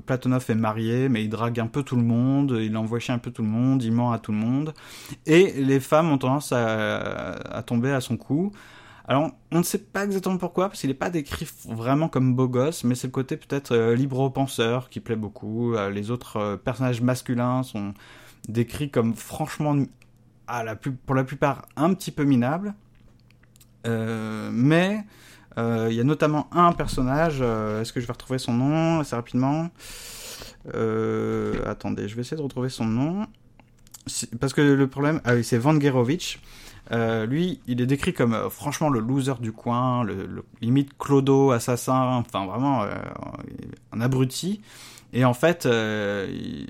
Platonov 0.06 0.46
est 0.50 0.56
marié, 0.56 1.10
mais 1.10 1.24
il 1.24 1.30
drague 1.30 1.60
un 1.60 1.68
peu 1.68 1.84
tout 1.84 1.98
le 1.98 2.04
monde, 2.04 2.58
il 2.62 2.76
envoie 2.78 3.00
chier 3.00 3.14
un 3.14 3.20
peu 3.20 3.32
tout 3.32 3.42
le 3.42 3.50
monde, 3.50 3.84
il 3.84 3.92
ment 3.92 4.12
à 4.14 4.20
tout 4.20 4.32
le 4.32 4.38
monde. 4.38 4.74
Et 5.26 5.52
les 5.62 5.80
femmes 5.80 6.12
ont 6.12 6.18
tendance 6.18 6.54
à, 6.54 7.32
à 7.34 7.64
tomber 7.64 7.92
à 7.92 8.00
son 8.00 8.16
cou 8.16 8.54
Alors, 9.08 9.32
on 9.52 9.60
ne 9.60 9.64
sait 9.64 9.78
pas 9.78 10.04
exactement 10.04 10.38
pourquoi, 10.38 10.68
parce 10.68 10.82
qu'il 10.82 10.90
n'est 10.90 10.94
pas 10.94 11.10
décrit 11.10 11.48
vraiment 11.66 12.10
comme 12.10 12.36
beau 12.36 12.50
gosse, 12.50 12.84
mais 12.84 12.94
c'est 12.94 13.08
le 13.08 13.12
côté 13.12 13.38
peut-être 13.38 13.72
euh, 13.72 13.96
libre-penseur 13.96 14.90
qui 14.90 15.00
plaît 15.00 15.16
beaucoup. 15.16 15.76
Euh, 15.76 15.90
les 15.90 16.12
autres 16.12 16.38
euh, 16.38 16.58
personnages 16.58 17.02
masculins 17.02 17.64
sont 17.64 17.94
décrits 18.50 18.92
comme 18.92 19.16
franchement, 19.16 19.78
pour 21.06 21.16
la 21.16 21.24
plupart, 21.24 21.66
un 21.78 21.94
petit 21.94 22.12
peu 22.12 22.24
minables. 22.24 22.74
mais 23.86 25.06
il 25.58 25.94
y 25.94 26.00
a 26.00 26.04
notamment 26.04 26.48
un 26.52 26.72
personnage, 26.74 27.42
est-ce 27.42 27.92
que 27.92 28.00
je 28.00 28.06
vais 28.06 28.14
retrouver 28.14 28.40
son 28.40 28.54
nom 28.54 29.00
assez 29.00 29.16
rapidement? 29.16 29.70
Attendez, 31.66 32.08
je 32.08 32.16
vais 32.16 32.22
essayer 32.22 32.38
de 32.38 32.42
retrouver 32.42 32.70
son 32.70 32.86
nom. 32.86 33.28
Parce 34.40 34.54
que 34.54 34.62
le 34.62 34.88
problème, 34.88 35.20
ah 35.26 35.34
oui, 35.36 35.44
c'est 35.44 35.58
Van 35.58 35.78
Gerovich. 35.80 36.40
Euh, 36.92 37.26
lui, 37.26 37.60
il 37.68 37.82
est 37.82 37.86
décrit 37.86 38.14
comme 38.14 38.34
euh, 38.34 38.50
franchement 38.50 38.90
le 38.90 39.00
loser 39.00 39.34
du 39.42 39.52
coin, 39.52 40.04
le, 40.04 40.46
limite 40.62 40.98
clodo, 40.98 41.52
assassin, 41.52 42.24
enfin 42.26 42.46
vraiment 42.46 42.84
euh, 42.84 42.96
un 43.92 44.02
abruti. 44.02 44.62
Et 45.14 45.24
en 45.26 45.34
fait, 45.34 45.66
il, 45.66 46.70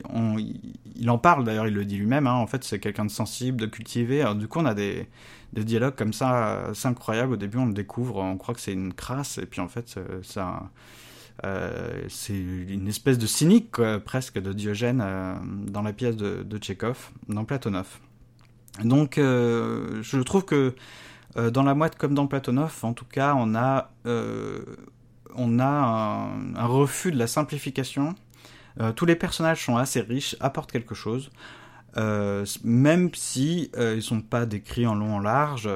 en 1.10 1.18
parle 1.18 1.44
d'ailleurs, 1.44 1.68
il 1.68 1.74
le 1.74 1.86
dit 1.86 1.98
lui-même. 1.98 2.28
Hein, 2.28 2.34
en 2.34 2.46
fait, 2.46 2.64
c'est 2.64 2.80
quelqu'un 2.80 3.06
de 3.06 3.12
sensible, 3.12 3.60
de 3.60 3.66
cultivé. 3.66 4.24
Du 4.36 4.48
coup, 4.48 4.60
on 4.60 4.66
a 4.66 4.76
des, 4.76 5.08
dialogues 5.54 5.96
comme 5.96 6.14
ça, 6.14 6.70
c'est 6.76 6.88
incroyable. 6.88 7.34
Au 7.34 7.36
début, 7.36 7.58
on 7.58 7.66
le 7.66 7.74
découvre, 7.74 8.18
on 8.18 8.38
croit 8.38 8.54
que 8.54 8.62
c'est 8.62 8.74
une 8.74 8.94
crasse, 8.94 9.40
et 9.40 9.48
puis 9.48 9.60
en 9.60 9.68
fait, 9.68 10.00
ça. 10.22 10.70
c'est 12.10 12.38
une 12.38 12.88
espèce 12.88 13.18
de 13.18 13.26
cynique 13.26 13.82
presque 14.06 14.40
de 14.40 14.54
Diogène 14.54 15.04
dans 15.66 15.82
la 15.82 15.94
pièce 15.94 16.16
de, 16.16 16.44
de 16.44 16.58
Tchekhov, 16.60 17.10
dans 17.28 17.44
Platonov. 17.44 18.00
Donc, 18.84 19.18
euh, 19.18 20.02
je 20.02 20.20
trouve 20.20 20.46
que 20.46 20.76
euh, 21.38 21.52
dans 21.52 21.64
la 21.64 21.76
moite 21.76 21.98
comme 21.98 22.14
dans 22.14 22.28
Platonov, 22.28 22.80
en 22.84 22.94
tout 22.94 23.06
cas, 23.06 23.36
on 23.38 23.56
a, 23.56 23.92
euh, 24.06 24.64
un, 25.38 26.66
refus 26.66 27.12
de 27.12 27.18
la 27.18 27.28
simplification. 27.28 28.16
tous 28.96 29.06
les 29.06 29.16
personnages 29.16 29.66
sont 29.66 29.78
assez 29.78 30.02
riches, 30.02 30.36
apportent 30.40 30.72
quelque 30.72 30.96
chose. 30.96 31.30
même 32.64 33.10
si 33.14 33.72
ils 33.78 34.02
sont 34.02 34.22
pas 34.22 34.46
décrits 34.46 34.88
en 34.88 34.96
long 34.96 35.16
en 35.16 35.20
large, 35.20 35.70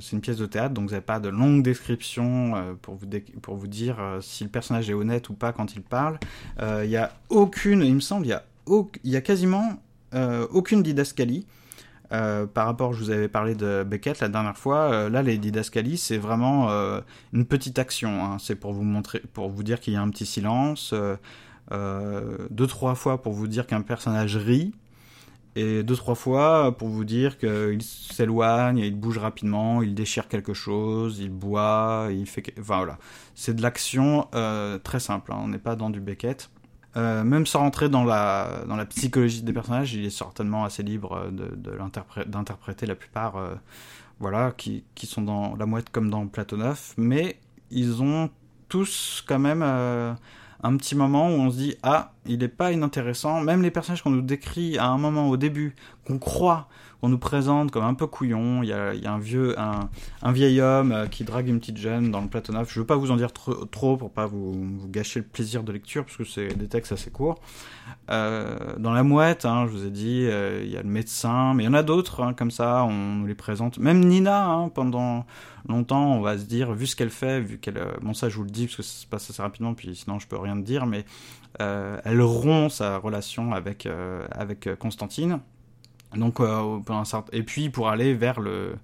c'est 0.00 0.12
une 0.12 0.20
pièce 0.20 0.38
de 0.38 0.46
théâtre, 0.46 0.74
donc 0.74 0.84
vous 0.84 0.90
n'avez 0.90 1.04
pas 1.04 1.20
de 1.20 1.28
longue 1.28 1.62
description 1.62 2.76
pour 2.82 3.56
vous 3.56 3.66
dire 3.66 3.96
si 4.20 4.44
le 4.44 4.50
personnage 4.50 4.88
est 4.88 4.94
honnête 4.94 5.28
ou 5.30 5.34
pas 5.34 5.52
quand 5.52 5.74
il 5.74 5.82
parle. 5.82 6.18
Il 6.60 6.90
y 6.90 6.96
a 6.96 7.12
aucune, 7.28 7.82
il 7.82 7.94
me 7.94 8.00
semble, 8.00 8.26
il 8.26 8.30
y 8.30 9.16
a, 9.16 9.18
a 9.18 9.20
quasiment 9.20 9.82
aucune 10.52 10.82
didascalie. 10.82 11.44
Euh, 12.12 12.46
par 12.46 12.66
rapport, 12.66 12.92
je 12.92 13.04
vous 13.04 13.10
avais 13.10 13.28
parlé 13.28 13.54
de 13.54 13.84
Beckett 13.84 14.20
la 14.20 14.28
dernière 14.28 14.56
fois. 14.56 14.92
Euh, 14.92 15.10
là, 15.10 15.22
les 15.22 15.38
didascalies, 15.38 15.98
c'est 15.98 16.16
vraiment 16.16 16.70
euh, 16.70 17.00
une 17.32 17.44
petite 17.44 17.78
action. 17.78 18.24
Hein. 18.24 18.38
C'est 18.38 18.56
pour 18.56 18.72
vous 18.72 18.82
montrer, 18.82 19.20
pour 19.34 19.48
vous 19.50 19.62
dire 19.62 19.80
qu'il 19.80 19.92
y 19.92 19.96
a 19.96 20.02
un 20.02 20.10
petit 20.10 20.26
silence. 20.26 20.94
deux 21.70 22.66
trois 22.66 22.94
fois 22.94 23.20
pour 23.22 23.32
vous 23.32 23.46
dire 23.46 23.66
qu'un 23.66 23.82
personnage 23.82 24.36
rit 24.36 24.72
et 25.56 25.82
deux 25.82 25.96
trois 25.96 26.14
fois 26.14 26.76
pour 26.76 26.88
vous 26.88 27.04
dire 27.04 27.36
qu'il 27.36 27.82
s'éloigne, 27.82 28.78
il 28.78 28.94
bouge 28.94 29.18
rapidement, 29.18 29.82
il 29.82 29.94
déchire 29.94 30.28
quelque 30.28 30.54
chose, 30.54 31.18
il 31.18 31.30
boit, 31.30 32.08
il 32.10 32.26
fait. 32.26 32.54
Enfin 32.58 32.78
voilà, 32.78 32.98
c'est 33.34 33.54
de 33.54 33.62
l'action 33.62 34.28
très 34.82 35.00
simple. 35.00 35.32
Hein. 35.32 35.40
On 35.42 35.48
n'est 35.48 35.58
pas 35.58 35.76
dans 35.76 35.90
du 35.90 36.00
Beckett. 36.00 36.48
Euh, 36.98 37.22
même 37.22 37.46
sans 37.46 37.60
rentrer 37.60 37.88
dans 37.88 38.02
la, 38.02 38.64
dans 38.66 38.74
la 38.74 38.84
psychologie 38.84 39.42
des 39.42 39.52
personnages, 39.52 39.94
il 39.94 40.04
est 40.04 40.10
certainement 40.10 40.64
assez 40.64 40.82
libre 40.82 41.30
d'interpréter 42.26 42.86
la 42.86 42.96
plupart, 42.96 43.36
euh, 43.36 43.54
voilà, 44.18 44.52
qui, 44.56 44.82
sont 45.04 45.22
dans 45.22 45.54
la 45.54 45.64
mouette 45.64 45.90
comme 45.90 46.10
dans 46.10 46.26
Platonov, 46.26 46.94
mais 46.96 47.38
ils 47.70 48.02
ont 48.02 48.30
tous 48.68 49.22
quand 49.26 49.38
même 49.38 49.62
euh, 49.62 50.12
un 50.64 50.76
petit 50.76 50.96
moment 50.96 51.28
où 51.28 51.34
on 51.34 51.50
se 51.52 51.56
dit 51.56 51.76
ah 51.84 52.12
il 52.26 52.40
n'est 52.40 52.48
pas 52.48 52.72
inintéressant. 52.72 53.42
Même 53.42 53.62
les 53.62 53.70
personnages 53.70 54.02
qu'on 54.02 54.10
nous 54.10 54.22
décrit 54.22 54.76
à 54.76 54.88
un 54.88 54.98
moment 54.98 55.28
au 55.28 55.36
début 55.36 55.76
qu'on 56.04 56.18
croit 56.18 56.68
on 57.02 57.08
nous 57.08 57.18
présente 57.18 57.70
comme 57.70 57.84
un 57.84 57.94
peu 57.94 58.06
couillon. 58.06 58.62
Il 58.62 58.68
y 58.68 58.72
a, 58.72 58.92
un 59.12 59.18
vieux, 59.18 59.54
un, 59.58 60.32
vieil 60.32 60.60
homme 60.60 60.92
euh, 60.92 61.06
qui 61.06 61.24
drague 61.24 61.48
une 61.48 61.60
petite 61.60 61.76
jeune 61.76 62.10
dans 62.10 62.20
le 62.20 62.28
Platonov. 62.28 62.68
Je 62.70 62.80
veux 62.80 62.86
pas 62.86 62.96
vous 62.96 63.10
en 63.10 63.16
dire 63.16 63.32
trop, 63.32 63.54
trop 63.66 63.96
pour 63.96 64.10
pas 64.10 64.26
vous, 64.26 64.52
vous, 64.52 64.88
gâcher 64.88 65.20
le 65.20 65.26
plaisir 65.26 65.62
de 65.62 65.72
lecture 65.72 66.04
parce 66.04 66.16
que 66.16 66.24
c'est 66.24 66.56
des 66.56 66.66
textes 66.66 66.92
assez 66.92 67.10
courts. 67.10 67.40
Euh, 68.10 68.76
dans 68.78 68.92
la 68.92 69.02
mouette, 69.02 69.44
hein, 69.44 69.66
je 69.66 69.72
vous 69.72 69.86
ai 69.86 69.90
dit, 69.90 70.26
euh, 70.26 70.62
il 70.64 70.70
y 70.70 70.76
a 70.76 70.82
le 70.82 70.88
médecin, 70.88 71.54
mais 71.54 71.64
il 71.64 71.66
y 71.66 71.68
en 71.68 71.74
a 71.74 71.84
d'autres 71.84 72.22
hein, 72.22 72.34
comme 72.34 72.50
ça. 72.50 72.84
On 72.84 72.92
nous 72.92 73.26
les 73.26 73.34
présente. 73.34 73.78
Même 73.78 74.04
Nina, 74.04 74.46
hein, 74.46 74.68
pendant 74.68 75.24
longtemps, 75.68 76.14
on 76.14 76.20
va 76.20 76.36
se 76.36 76.44
dire, 76.44 76.72
vu 76.72 76.86
ce 76.86 76.96
qu'elle 76.96 77.10
fait, 77.10 77.40
vu 77.40 77.58
qu'elle, 77.58 77.80
bon 78.00 78.14
ça 78.14 78.28
je 78.28 78.36
vous 78.36 78.44
le 78.44 78.50
dis 78.50 78.66
parce 78.66 78.76
que 78.76 78.82
ça 78.82 79.02
se 79.02 79.06
passe 79.06 79.30
assez 79.30 79.42
rapidement, 79.42 79.74
puis 79.74 79.94
sinon 79.94 80.18
je 80.18 80.26
peux 80.26 80.38
rien 80.38 80.56
te 80.56 80.64
dire, 80.64 80.86
mais 80.86 81.04
elle 81.58 82.22
rompt 82.22 82.70
sa 82.70 82.96
relation 82.96 83.52
avec 83.52 83.86
avec 84.30 84.68
Constantine 84.78 85.40
donc, 86.16 86.40
euh, 86.40 86.80
et 87.32 87.42
puis 87.42 87.70
pour 87.70 87.88
aller 87.88 88.14
vers 88.14 88.40
le 88.40 88.76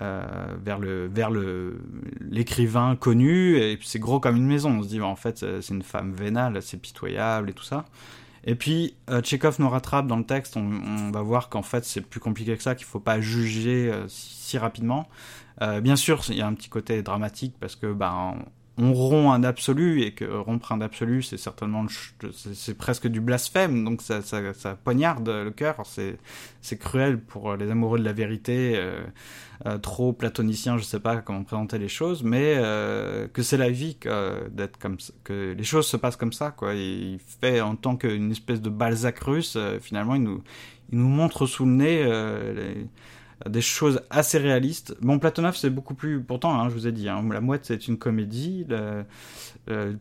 euh, 0.00 0.22
vers 0.64 0.78
le 0.78 1.06
vers 1.06 1.30
le 1.30 1.82
l'écrivain 2.20 2.96
connu 2.96 3.58
et 3.58 3.78
c'est 3.82 3.98
gros 3.98 4.20
comme 4.20 4.36
une 4.36 4.46
maison. 4.46 4.78
On 4.78 4.82
se 4.82 4.88
dit 4.88 5.00
en 5.00 5.16
fait 5.16 5.38
c'est 5.38 5.74
une 5.74 5.82
femme 5.82 6.12
vénale, 6.12 6.62
c'est 6.62 6.78
pitoyable 6.78 7.50
et 7.50 7.52
tout 7.52 7.64
ça. 7.64 7.84
Et 8.44 8.54
puis 8.54 8.94
euh, 9.10 9.20
nous 9.58 9.68
rattrape 9.68 10.06
dans 10.06 10.16
le 10.16 10.24
texte. 10.24 10.56
On, 10.56 11.10
va 11.10 11.22
voir 11.22 11.48
qu'en 11.50 11.62
fait 11.62 11.84
c'est 11.84 12.00
plus 12.00 12.20
compliqué 12.20 12.56
que 12.56 12.62
ça, 12.62 12.74
qu'il 12.74 12.86
faut 12.86 13.00
pas 13.00 13.20
juger 13.20 13.92
si, 14.08 14.56
rapidement. 14.58 15.08
bien 15.60 15.96
sûr, 15.96 16.22
il 16.28 16.36
y 16.36 16.42
a 16.42 16.46
un 16.46 16.54
petit 16.54 16.70
côté 16.70 17.02
dramatique 17.02 17.54
parce 17.60 17.76
que 17.76 17.92
bah 17.92 18.34
on 18.78 18.94
rompt 18.94 19.30
un 19.34 19.44
absolu 19.44 20.02
et 20.02 20.12
que 20.12 20.24
rompre 20.24 20.72
un 20.72 20.80
absolu 20.80 21.22
c'est 21.22 21.36
certainement 21.36 21.84
c'est 22.32 22.76
presque 22.76 23.06
du 23.06 23.20
blasphème. 23.20 23.84
Donc 23.84 24.00
ça, 24.00 24.22
ça, 24.22 24.54
ça 24.54 24.76
poignarde 24.82 25.28
le 25.28 25.50
cœur. 25.50 25.76
C'est 25.84 26.16
c'est 26.62 26.78
cruel 26.78 27.20
pour 27.20 27.56
les 27.56 27.70
amoureux 27.70 27.98
de 27.98 28.04
la 28.04 28.12
vérité 28.12 28.74
euh, 28.76 29.04
euh, 29.66 29.78
trop 29.78 30.12
platoniciens 30.12 30.78
je 30.78 30.84
sais 30.84 31.00
pas 31.00 31.16
comment 31.16 31.42
présenter 31.42 31.76
les 31.76 31.88
choses 31.88 32.22
mais 32.22 32.54
euh, 32.56 33.26
que 33.26 33.42
c'est 33.42 33.56
la 33.56 33.70
vie 33.70 33.96
d'être 34.50 34.78
comme 34.78 35.00
ça, 35.00 35.12
que 35.24 35.54
les 35.58 35.64
choses 35.64 35.86
se 35.86 35.96
passent 35.96 36.16
comme 36.16 36.32
ça 36.32 36.52
quoi. 36.52 36.74
Il 36.74 37.18
fait 37.40 37.60
en 37.60 37.74
tant 37.76 37.96
qu'une 37.96 38.30
espèce 38.30 38.62
de 38.62 38.70
Balzac 38.70 39.18
russe 39.18 39.58
finalement 39.80 40.14
il 40.14 40.22
nous 40.22 40.42
il 40.92 40.98
nous 40.98 41.08
montre 41.08 41.46
sous 41.46 41.64
le 41.64 41.72
nez 41.72 42.04
les 42.54 42.86
des 43.48 43.60
choses 43.60 44.02
assez 44.10 44.38
réalistes. 44.38 44.94
Bon, 45.00 45.18
Platonov, 45.18 45.56
c'est 45.56 45.70
beaucoup 45.70 45.94
plus. 45.94 46.22
Pourtant, 46.22 46.60
hein, 46.60 46.68
je 46.68 46.74
vous 46.74 46.86
ai 46.86 46.92
dit, 46.92 47.08
hein, 47.08 47.24
La 47.30 47.40
Mouette, 47.40 47.66
c'est 47.66 47.88
une 47.88 47.98
comédie. 47.98 48.66
Le, 48.68 49.04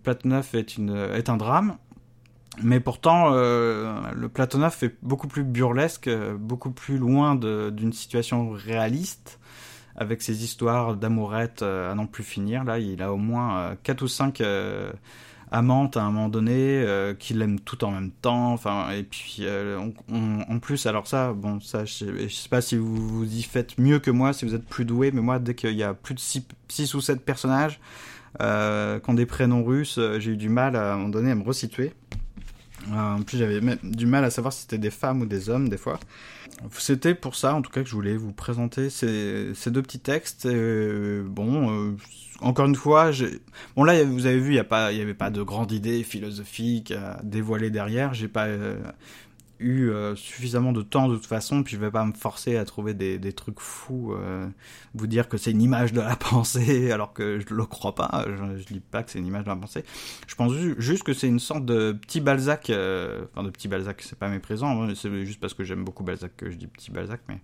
Platonov 0.03 0.49
est, 0.53 0.77
une, 0.77 0.95
est 0.95 1.29
un 1.29 1.37
drame. 1.37 1.77
Mais 2.61 2.79
pourtant, 2.79 3.31
euh, 3.33 4.01
le 4.13 4.27
Platonov 4.27 4.77
est 4.83 4.95
beaucoup 5.01 5.27
plus 5.27 5.43
burlesque, 5.43 6.09
beaucoup 6.37 6.71
plus 6.71 6.97
loin 6.97 7.35
d'une 7.35 7.93
situation 7.93 8.51
réaliste, 8.51 9.39
avec 9.95 10.21
ses 10.21 10.43
histoires 10.43 10.95
d'amourettes 10.95 11.61
euh, 11.61 11.91
à 11.91 11.95
n'en 11.95 12.07
plus 12.07 12.23
finir. 12.23 12.63
Là, 12.63 12.79
il 12.79 13.01
a 13.01 13.13
au 13.13 13.17
moins 13.17 13.75
4 13.83 14.01
euh, 14.01 14.05
ou 14.05 14.07
5 14.07 14.43
amante 15.51 15.97
à 15.97 16.03
un 16.03 16.11
moment 16.11 16.29
donné, 16.29 16.81
euh, 16.81 17.13
qui 17.13 17.33
l'aime 17.33 17.59
tout 17.59 17.83
en 17.83 17.91
même 17.91 18.11
temps. 18.11 18.53
Enfin, 18.53 18.89
et 18.91 19.03
puis 19.03 19.39
euh, 19.41 19.79
en 20.09 20.59
plus, 20.59 20.85
alors 20.85 21.07
ça, 21.07 21.33
bon, 21.33 21.59
ça, 21.59 21.85
je, 21.85 22.27
sais 22.29 22.49
pas 22.49 22.61
si 22.61 22.77
vous 22.77 22.95
vous 22.95 23.35
y 23.35 23.43
faites 23.43 23.77
mieux 23.77 23.99
que 23.99 24.11
moi, 24.11 24.33
si 24.33 24.45
vous 24.45 24.55
êtes 24.55 24.65
plus 24.65 24.85
doué, 24.85 25.11
mais 25.11 25.21
moi, 25.21 25.39
dès 25.39 25.53
qu'il 25.53 25.75
y 25.75 25.83
a 25.83 25.93
plus 25.93 26.15
de 26.15 26.19
6 26.19 26.93
ou 26.93 27.01
7 27.01 27.21
personnages 27.23 27.79
euh, 28.41 28.99
qui 28.99 29.09
ont 29.09 29.13
des 29.13 29.25
prénoms 29.25 29.63
russes, 29.63 29.99
j'ai 30.19 30.31
eu 30.31 30.37
du 30.37 30.49
mal 30.49 30.75
à, 30.75 30.93
un 30.93 30.97
moment 30.97 31.09
donné 31.09 31.31
à 31.31 31.35
me 31.35 31.43
resituer. 31.43 31.93
En 32.91 33.21
plus, 33.21 33.37
j'avais 33.37 33.59
du 33.83 34.05
mal 34.05 34.23
à 34.23 34.29
savoir 34.29 34.53
si 34.53 34.61
c'était 34.61 34.77
des 34.77 34.91
femmes 34.91 35.21
ou 35.21 35.25
des 35.25 35.49
hommes, 35.49 35.69
des 35.69 35.77
fois. 35.77 35.99
C'était 36.77 37.15
pour 37.15 37.35
ça, 37.35 37.55
en 37.55 37.61
tout 37.61 37.71
cas, 37.71 37.83
que 37.83 37.89
je 37.89 37.95
voulais 37.95 38.17
vous 38.17 38.33
présenter 38.33 38.89
ces, 38.89 39.53
deux 39.67 39.81
petits 39.81 39.99
textes. 39.99 40.47
bon, 40.47 41.95
encore 42.41 42.65
une 42.65 42.75
fois, 42.75 43.11
bon 43.75 43.83
là 43.83 44.03
vous 44.03 44.25
avez 44.25 44.39
vu, 44.39 44.55
il 44.55 44.95
n'y 44.95 45.01
avait 45.01 45.13
pas 45.13 45.29
de 45.29 45.43
grande 45.43 45.71
idée 45.71 46.03
philosophique 46.03 46.91
à 46.91 47.19
dévoiler 47.23 47.69
derrière. 47.69 48.13
J'ai 48.13 48.27
pas 48.27 48.47
euh, 48.47 48.77
eu 49.61 49.89
euh, 49.89 50.15
suffisamment 50.15 50.73
de 50.73 50.81
temps 50.81 51.07
de 51.07 51.15
toute 51.15 51.25
façon, 51.25 51.63
puis 51.63 51.75
je 51.75 51.79
vais 51.79 51.91
pas 51.91 52.03
me 52.03 52.13
forcer 52.13 52.57
à 52.57 52.65
trouver 52.65 52.93
des, 52.93 53.19
des 53.19 53.33
trucs 53.33 53.59
fous, 53.59 54.13
euh, 54.13 54.47
vous 54.93 55.07
dire 55.07 55.29
que 55.29 55.37
c'est 55.37 55.51
une 55.51 55.61
image 55.61 55.93
de 55.93 56.01
la 56.01 56.15
pensée, 56.31 56.91
alors 56.91 57.13
que 57.13 57.39
je 57.39 57.53
le 57.53 57.65
crois 57.65 57.95
pas, 57.95 58.25
je, 58.27 58.57
je 58.57 58.73
dis 58.73 58.79
pas 58.79 59.03
que 59.03 59.11
c'est 59.11 59.19
une 59.19 59.27
image 59.27 59.43
de 59.43 59.49
la 59.49 59.55
pensée. 59.55 59.83
Je 60.27 60.35
pense 60.35 60.53
juste 60.77 61.03
que 61.03 61.13
c'est 61.13 61.27
une 61.27 61.39
sorte 61.39 61.65
de 61.65 61.93
petit 61.93 62.21
Balzac, 62.21 62.69
euh, 62.69 63.25
enfin 63.31 63.43
de 63.43 63.49
petit 63.49 63.67
Balzac, 63.67 64.01
c'est 64.01 64.17
pas 64.17 64.29
méprisant, 64.29 64.83
hein, 64.83 64.93
c'est 64.95 65.25
juste 65.25 65.39
parce 65.39 65.53
que 65.53 65.63
j'aime 65.63 65.83
beaucoup 65.83 66.03
Balzac 66.03 66.35
que 66.35 66.49
je 66.49 66.57
dis 66.57 66.67
petit 66.67 66.91
Balzac, 66.91 67.21
mais 67.29 67.39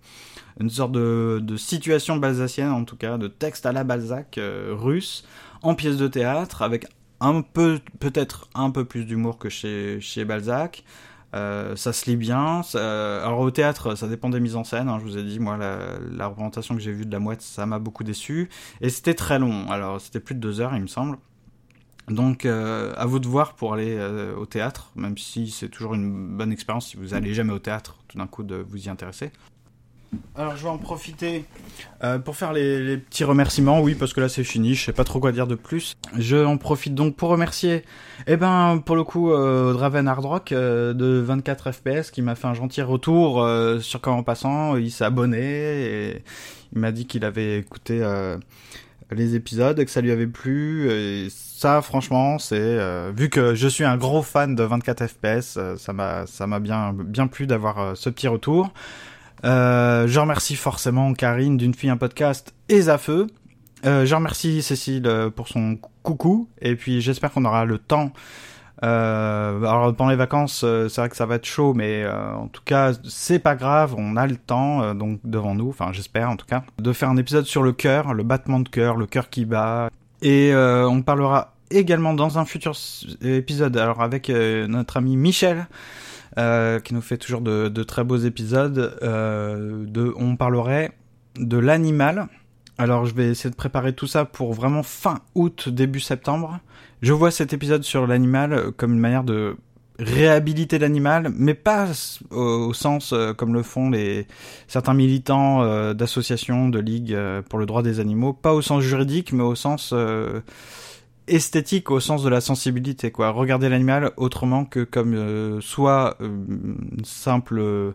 une 0.60 0.70
sorte 0.70 0.92
de, 0.92 1.40
de 1.42 1.56
situation 1.56 2.16
balzacienne 2.16 2.70
en 2.70 2.84
tout 2.84 2.96
cas, 2.96 3.16
de 3.16 3.28
texte 3.28 3.64
à 3.64 3.72
la 3.72 3.84
Balzac 3.84 4.40
russe, 4.70 5.24
en 5.62 5.74
pièce 5.74 5.96
de 5.96 6.08
théâtre, 6.08 6.62
avec 6.62 6.86
un 7.20 7.42
peu, 7.42 7.80
peut-être 7.98 8.48
un 8.54 8.70
peu 8.70 8.84
plus 8.84 9.04
d'humour 9.04 9.38
que 9.38 9.48
chez, 9.48 10.00
chez 10.00 10.24
Balzac, 10.24 10.84
Euh, 11.34 11.76
ça 11.76 11.92
se 11.92 12.08
lit 12.08 12.16
bien. 12.16 12.62
Alors 12.74 13.40
au 13.40 13.50
théâtre, 13.50 13.94
ça 13.94 14.08
dépend 14.08 14.30
des 14.30 14.40
mises 14.40 14.56
en 14.56 14.64
scène. 14.64 14.88
Hein, 14.88 14.98
je 14.98 15.04
vous 15.04 15.18
ai 15.18 15.22
dit, 15.22 15.38
moi, 15.38 15.56
la, 15.56 15.98
la 16.10 16.26
représentation 16.26 16.74
que 16.74 16.80
j'ai 16.80 16.92
vue 16.92 17.06
de 17.06 17.12
la 17.12 17.18
mouette, 17.18 17.42
ça 17.42 17.66
m'a 17.66 17.78
beaucoup 17.78 18.04
déçu. 18.04 18.48
Et 18.80 18.88
c'était 18.88 19.14
très 19.14 19.38
long. 19.38 19.70
Alors 19.70 20.00
c'était 20.00 20.20
plus 20.20 20.34
de 20.34 20.40
deux 20.40 20.60
heures, 20.60 20.74
il 20.74 20.82
me 20.82 20.86
semble. 20.86 21.18
Donc 22.08 22.46
euh, 22.46 22.94
à 22.96 23.04
vous 23.04 23.18
de 23.18 23.26
voir 23.26 23.54
pour 23.54 23.74
aller 23.74 23.94
euh, 23.98 24.34
au 24.36 24.46
théâtre, 24.46 24.90
même 24.96 25.18
si 25.18 25.50
c'est 25.50 25.68
toujours 25.68 25.94
une 25.94 26.36
bonne 26.36 26.52
expérience 26.52 26.88
si 26.88 26.96
vous 26.96 27.14
allez 27.14 27.34
jamais 27.34 27.52
au 27.52 27.58
théâtre, 27.58 27.96
tout 28.08 28.16
d'un 28.16 28.26
coup 28.26 28.42
de 28.42 28.56
vous 28.56 28.86
y 28.86 28.88
intéresser. 28.88 29.30
Alors 30.34 30.56
je 30.56 30.62
vais 30.62 30.68
en 30.68 30.78
profiter 30.78 31.44
euh, 32.02 32.18
pour 32.18 32.36
faire 32.36 32.52
les, 32.52 32.96
petits 32.96 33.24
remerciements, 33.24 33.80
oui, 33.80 33.94
parce 33.94 34.14
que 34.14 34.20
là 34.20 34.28
c'est 34.28 34.44
fini, 34.44 34.74
je 34.74 34.84
sais 34.84 34.92
pas 34.92 35.04
trop 35.04 35.20
quoi 35.20 35.32
dire 35.32 35.46
de 35.46 35.54
plus. 35.54 35.96
Je 36.16 36.36
en 36.36 36.56
profite 36.56 36.94
donc 36.94 37.16
pour 37.16 37.28
remercier, 37.28 37.84
eh 38.26 38.36
ben 38.36 38.82
pour 38.84 38.96
le 38.96 39.04
coup, 39.04 39.32
euh, 39.32 39.72
Draven 39.72 40.06
Hard 40.08 40.24
Rock 40.24 40.52
euh, 40.52 40.94
de 40.94 41.18
24 41.18 41.72
FPS 41.72 42.10
qui 42.10 42.22
m'a 42.22 42.36
fait 42.36 42.46
un 42.46 42.54
gentil 42.54 42.82
retour 42.82 43.46
sur 43.80 44.00
Comment 44.00 44.22
Passant, 44.22 44.76
il 44.76 44.90
s'est 44.90 45.04
abonné 45.04 45.40
et 45.40 46.22
il 46.72 46.78
m'a 46.78 46.92
dit 46.92 47.06
qu'il 47.06 47.24
avait 47.24 47.58
écouté 47.58 48.00
les 49.10 49.34
épisodes 49.34 49.78
et 49.78 49.84
que 49.84 49.90
ça 49.90 50.00
lui 50.00 50.10
avait 50.10 50.26
plu. 50.26 50.90
Et 50.90 51.28
ça, 51.30 51.82
franchement, 51.82 52.38
c'est 52.38 52.78
vu 53.12 53.28
que 53.28 53.54
je 53.54 53.68
suis 53.68 53.84
un 53.84 53.96
gros 53.96 54.22
fan 54.22 54.54
de 54.54 54.62
24 54.62 55.06
FPS, 55.06 55.58
ça 55.76 55.92
m'a 56.46 56.60
bien 56.60 57.26
plu 57.26 57.46
d'avoir 57.46 57.96
ce 57.96 58.08
petit 58.08 58.28
retour. 58.28 58.72
Euh, 59.44 60.06
je 60.06 60.20
remercie 60.20 60.56
forcément 60.56 61.12
Karine 61.14 61.56
d'une 61.56 61.74
fille 61.74 61.90
un 61.90 61.96
podcast 61.96 62.54
et 62.68 62.82
Zafeu. 62.82 63.28
Euh, 63.86 64.06
je 64.06 64.14
remercie 64.14 64.62
Cécile 64.62 65.30
pour 65.36 65.48
son 65.48 65.78
coucou 66.02 66.48
et 66.60 66.74
puis 66.74 67.00
j'espère 67.00 67.32
qu'on 67.32 67.44
aura 67.44 67.64
le 67.64 67.78
temps. 67.78 68.12
Euh, 68.84 69.58
alors 69.62 69.94
pendant 69.94 70.10
les 70.10 70.16
vacances, 70.16 70.60
c'est 70.60 71.00
vrai 71.00 71.08
que 71.08 71.16
ça 71.16 71.26
va 71.26 71.36
être 71.36 71.44
chaud, 71.44 71.74
mais 71.74 72.06
en 72.08 72.46
tout 72.48 72.62
cas 72.64 72.92
c'est 73.04 73.38
pas 73.38 73.54
grave, 73.54 73.94
on 73.96 74.16
a 74.16 74.26
le 74.26 74.36
temps 74.36 74.94
donc 74.94 75.20
devant 75.24 75.54
nous, 75.54 75.68
enfin 75.68 75.90
j'espère 75.92 76.30
en 76.30 76.36
tout 76.36 76.46
cas, 76.46 76.62
de 76.78 76.92
faire 76.92 77.08
un 77.08 77.16
épisode 77.16 77.44
sur 77.44 77.62
le 77.62 77.72
cœur, 77.72 78.14
le 78.14 78.22
battement 78.22 78.60
de 78.60 78.68
cœur, 78.68 78.96
le 78.96 79.06
cœur 79.06 79.30
qui 79.30 79.44
bat, 79.44 79.90
et 80.22 80.52
on 80.54 81.02
parlera 81.02 81.54
également 81.70 82.14
dans 82.14 82.38
un 82.38 82.44
futur 82.44 82.72
épisode, 83.20 83.76
alors 83.76 84.00
avec 84.00 84.28
notre 84.28 84.96
ami 84.96 85.16
Michel. 85.16 85.66
Euh, 86.36 86.78
qui 86.78 86.94
nous 86.94 87.00
fait 87.00 87.16
toujours 87.16 87.40
de, 87.40 87.82
très 87.82 88.04
beaux 88.04 88.18
épisodes. 88.18 88.98
Euh, 89.02 90.12
on 90.16 90.36
parlerait 90.36 90.92
de 91.36 91.56
l'animal. 91.56 92.28
Alors 92.76 93.06
je 93.06 93.14
vais 93.14 93.28
essayer 93.28 93.50
de 93.50 93.56
préparer 93.56 93.92
tout 93.92 94.06
ça 94.06 94.24
pour 94.24 94.52
vraiment 94.52 94.82
fin 94.82 95.20
août, 95.34 95.68
début 95.68 96.00
septembre. 96.00 96.60
Je 97.02 97.12
vois 97.12 97.30
cet 97.30 97.52
épisode 97.52 97.82
sur 97.82 98.06
l'animal 98.06 98.72
comme 98.76 98.92
une 98.92 99.00
manière 99.00 99.24
de 99.24 99.56
réhabiliter 99.98 100.78
l'animal, 100.78 101.32
mais 101.34 101.54
pas 101.54 101.88
au, 102.30 102.72
sens 102.72 103.12
euh, 103.12 103.32
comme 103.32 103.52
le 103.52 103.64
font 103.64 103.90
certains 104.68 104.94
militants 104.94 105.92
d'associations, 105.94 106.68
de 106.68 106.78
ligues 106.78 107.18
pour 107.48 107.58
le 107.58 107.66
droit 107.66 107.82
des 107.82 107.98
animaux, 107.98 108.32
pas 108.32 108.52
au 108.52 108.62
sens 108.62 108.82
juridique, 108.82 109.32
mais 109.32 109.42
au 109.42 109.56
sens 109.56 109.92
esthétique 111.28 111.90
au 111.90 112.00
sens 112.00 112.22
de 112.22 112.28
la 112.28 112.40
sensibilité 112.40 113.10
quoi. 113.10 113.30
Regarder 113.30 113.68
l'animal 113.68 114.12
autrement 114.16 114.64
que 114.64 114.84
comme 114.84 115.14
euh, 115.14 115.60
soit 115.60 116.16
euh, 116.20 116.28
une 116.28 117.04
simple 117.04 117.58
euh, 117.60 117.92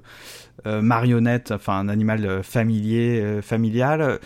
marionnette 0.65 1.52
enfin 1.52 1.80
un 1.80 1.89
animal 1.89 2.43
familier 2.43 3.41
familial 3.41 4.19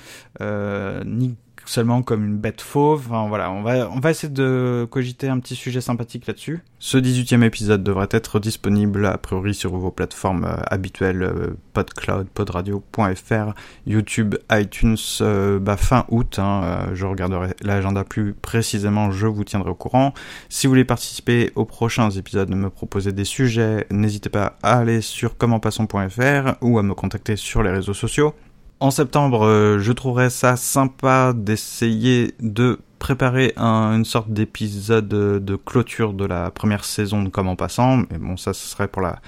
ni 1.05 1.35
seulement 1.67 2.01
comme 2.01 2.25
une 2.25 2.37
bête 2.37 2.61
fauve. 2.61 3.07
Enfin, 3.09 3.27
voilà, 3.27 3.51
on 3.51 3.61
va, 3.61 3.89
on 3.91 3.99
va 3.99 4.11
essayer 4.11 4.31
de 4.31 4.87
cogiter 4.89 5.29
un 5.29 5.39
petit 5.39 5.55
sujet 5.55 5.81
sympathique 5.81 6.27
là-dessus. 6.27 6.61
Ce 6.79 6.97
18e 6.97 7.43
épisode 7.43 7.83
devrait 7.83 8.07
être 8.11 8.39
disponible 8.39 9.05
a 9.05 9.17
priori 9.17 9.53
sur 9.53 9.75
vos 9.75 9.91
plateformes 9.91 10.45
euh, 10.45 10.57
habituelles 10.67 11.23
euh, 11.23 11.57
PodCloud, 11.73 12.27
PodRadio.fr, 12.29 13.53
YouTube, 13.85 14.35
iTunes, 14.51 14.97
euh, 15.21 15.59
bah, 15.59 15.77
fin 15.77 16.05
août. 16.09 16.39
Hein, 16.39 16.89
je 16.93 17.05
regarderai 17.05 17.55
l'agenda 17.61 18.03
plus 18.03 18.33
précisément, 18.33 19.11
je 19.11 19.27
vous 19.27 19.43
tiendrai 19.43 19.71
au 19.71 19.75
courant. 19.75 20.13
Si 20.49 20.67
vous 20.67 20.71
voulez 20.71 20.85
participer 20.85 21.51
aux 21.55 21.65
prochains 21.65 22.09
épisodes, 22.11 22.49
me 22.49 22.69
proposer 22.69 23.11
des 23.11 23.25
sujets, 23.25 23.87
n'hésitez 23.91 24.29
pas 24.29 24.57
à 24.63 24.79
aller 24.79 25.01
sur 25.01 25.37
commentpassons.fr 25.37 26.55
ou 26.61 26.79
à 26.79 26.83
me 26.83 26.93
contacter 26.93 27.35
sur 27.35 27.63
les 27.63 27.71
réseaux 27.71 27.93
sociaux. 27.93 28.33
En 28.79 28.91
septembre, 28.91 29.45
euh, 29.45 29.79
je 29.79 29.91
trouverais 29.91 30.29
ça 30.29 30.55
sympa 30.55 31.33
d'essayer 31.35 32.35
de 32.39 32.79
préparer 32.99 33.53
un, 33.57 33.95
une 33.95 34.05
sorte 34.05 34.29
d'épisode 34.29 35.07
de, 35.07 35.39
de, 35.39 35.55
clôture 35.55 36.13
de 36.13 36.25
la 36.25 36.51
première 36.51 36.83
saison 36.85 37.23
de 37.23 37.29
Comme 37.29 37.47
en 37.47 37.55
passant. 37.55 37.97
Mais 38.11 38.17
bon, 38.19 38.37
ça, 38.37 38.53
ce 38.53 38.67
serait 38.67 38.87
pour 38.87 39.01
la, 39.01 39.19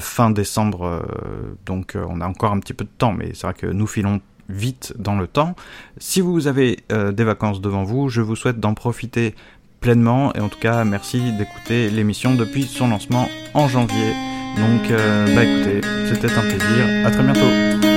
fin 0.00 0.30
décembre. 0.30 0.84
Euh, 0.84 1.56
donc, 1.64 1.96
euh, 1.96 2.04
on 2.08 2.20
a 2.20 2.26
encore 2.26 2.52
un 2.52 2.60
petit 2.60 2.74
peu 2.74 2.84
de 2.84 2.90
temps. 2.98 3.12
Mais 3.12 3.30
c'est 3.34 3.46
vrai 3.46 3.54
que 3.54 3.66
nous 3.66 3.86
filons 3.86 4.20
vite 4.48 4.94
dans 4.98 5.16
le 5.16 5.26
temps. 5.26 5.54
Si 5.98 6.20
vous 6.20 6.46
avez 6.46 6.78
euh, 6.92 7.12
des 7.12 7.24
vacances 7.24 7.60
devant 7.60 7.84
vous, 7.84 8.08
je 8.08 8.20
vous 8.20 8.36
souhaite 8.36 8.60
d'en 8.60 8.74
profiter 8.74 9.34
pleinement. 9.80 10.32
Et 10.34 10.40
en 10.40 10.48
tout 10.48 10.58
cas, 10.58 10.84
merci 10.84 11.32
d'écouter 11.32 11.90
l'émission 11.90 12.34
depuis 12.34 12.64
son 12.64 12.88
lancement 12.88 13.28
en 13.54 13.68
janvier. 13.68 14.12
Donc, 14.56 14.90
euh, 14.90 15.34
bah 15.34 15.44
écoutez, 15.44 15.80
c'était 16.06 16.32
un 16.32 16.42
plaisir. 16.42 17.06
À 17.06 17.10
très 17.10 17.22
bientôt. 17.22 17.87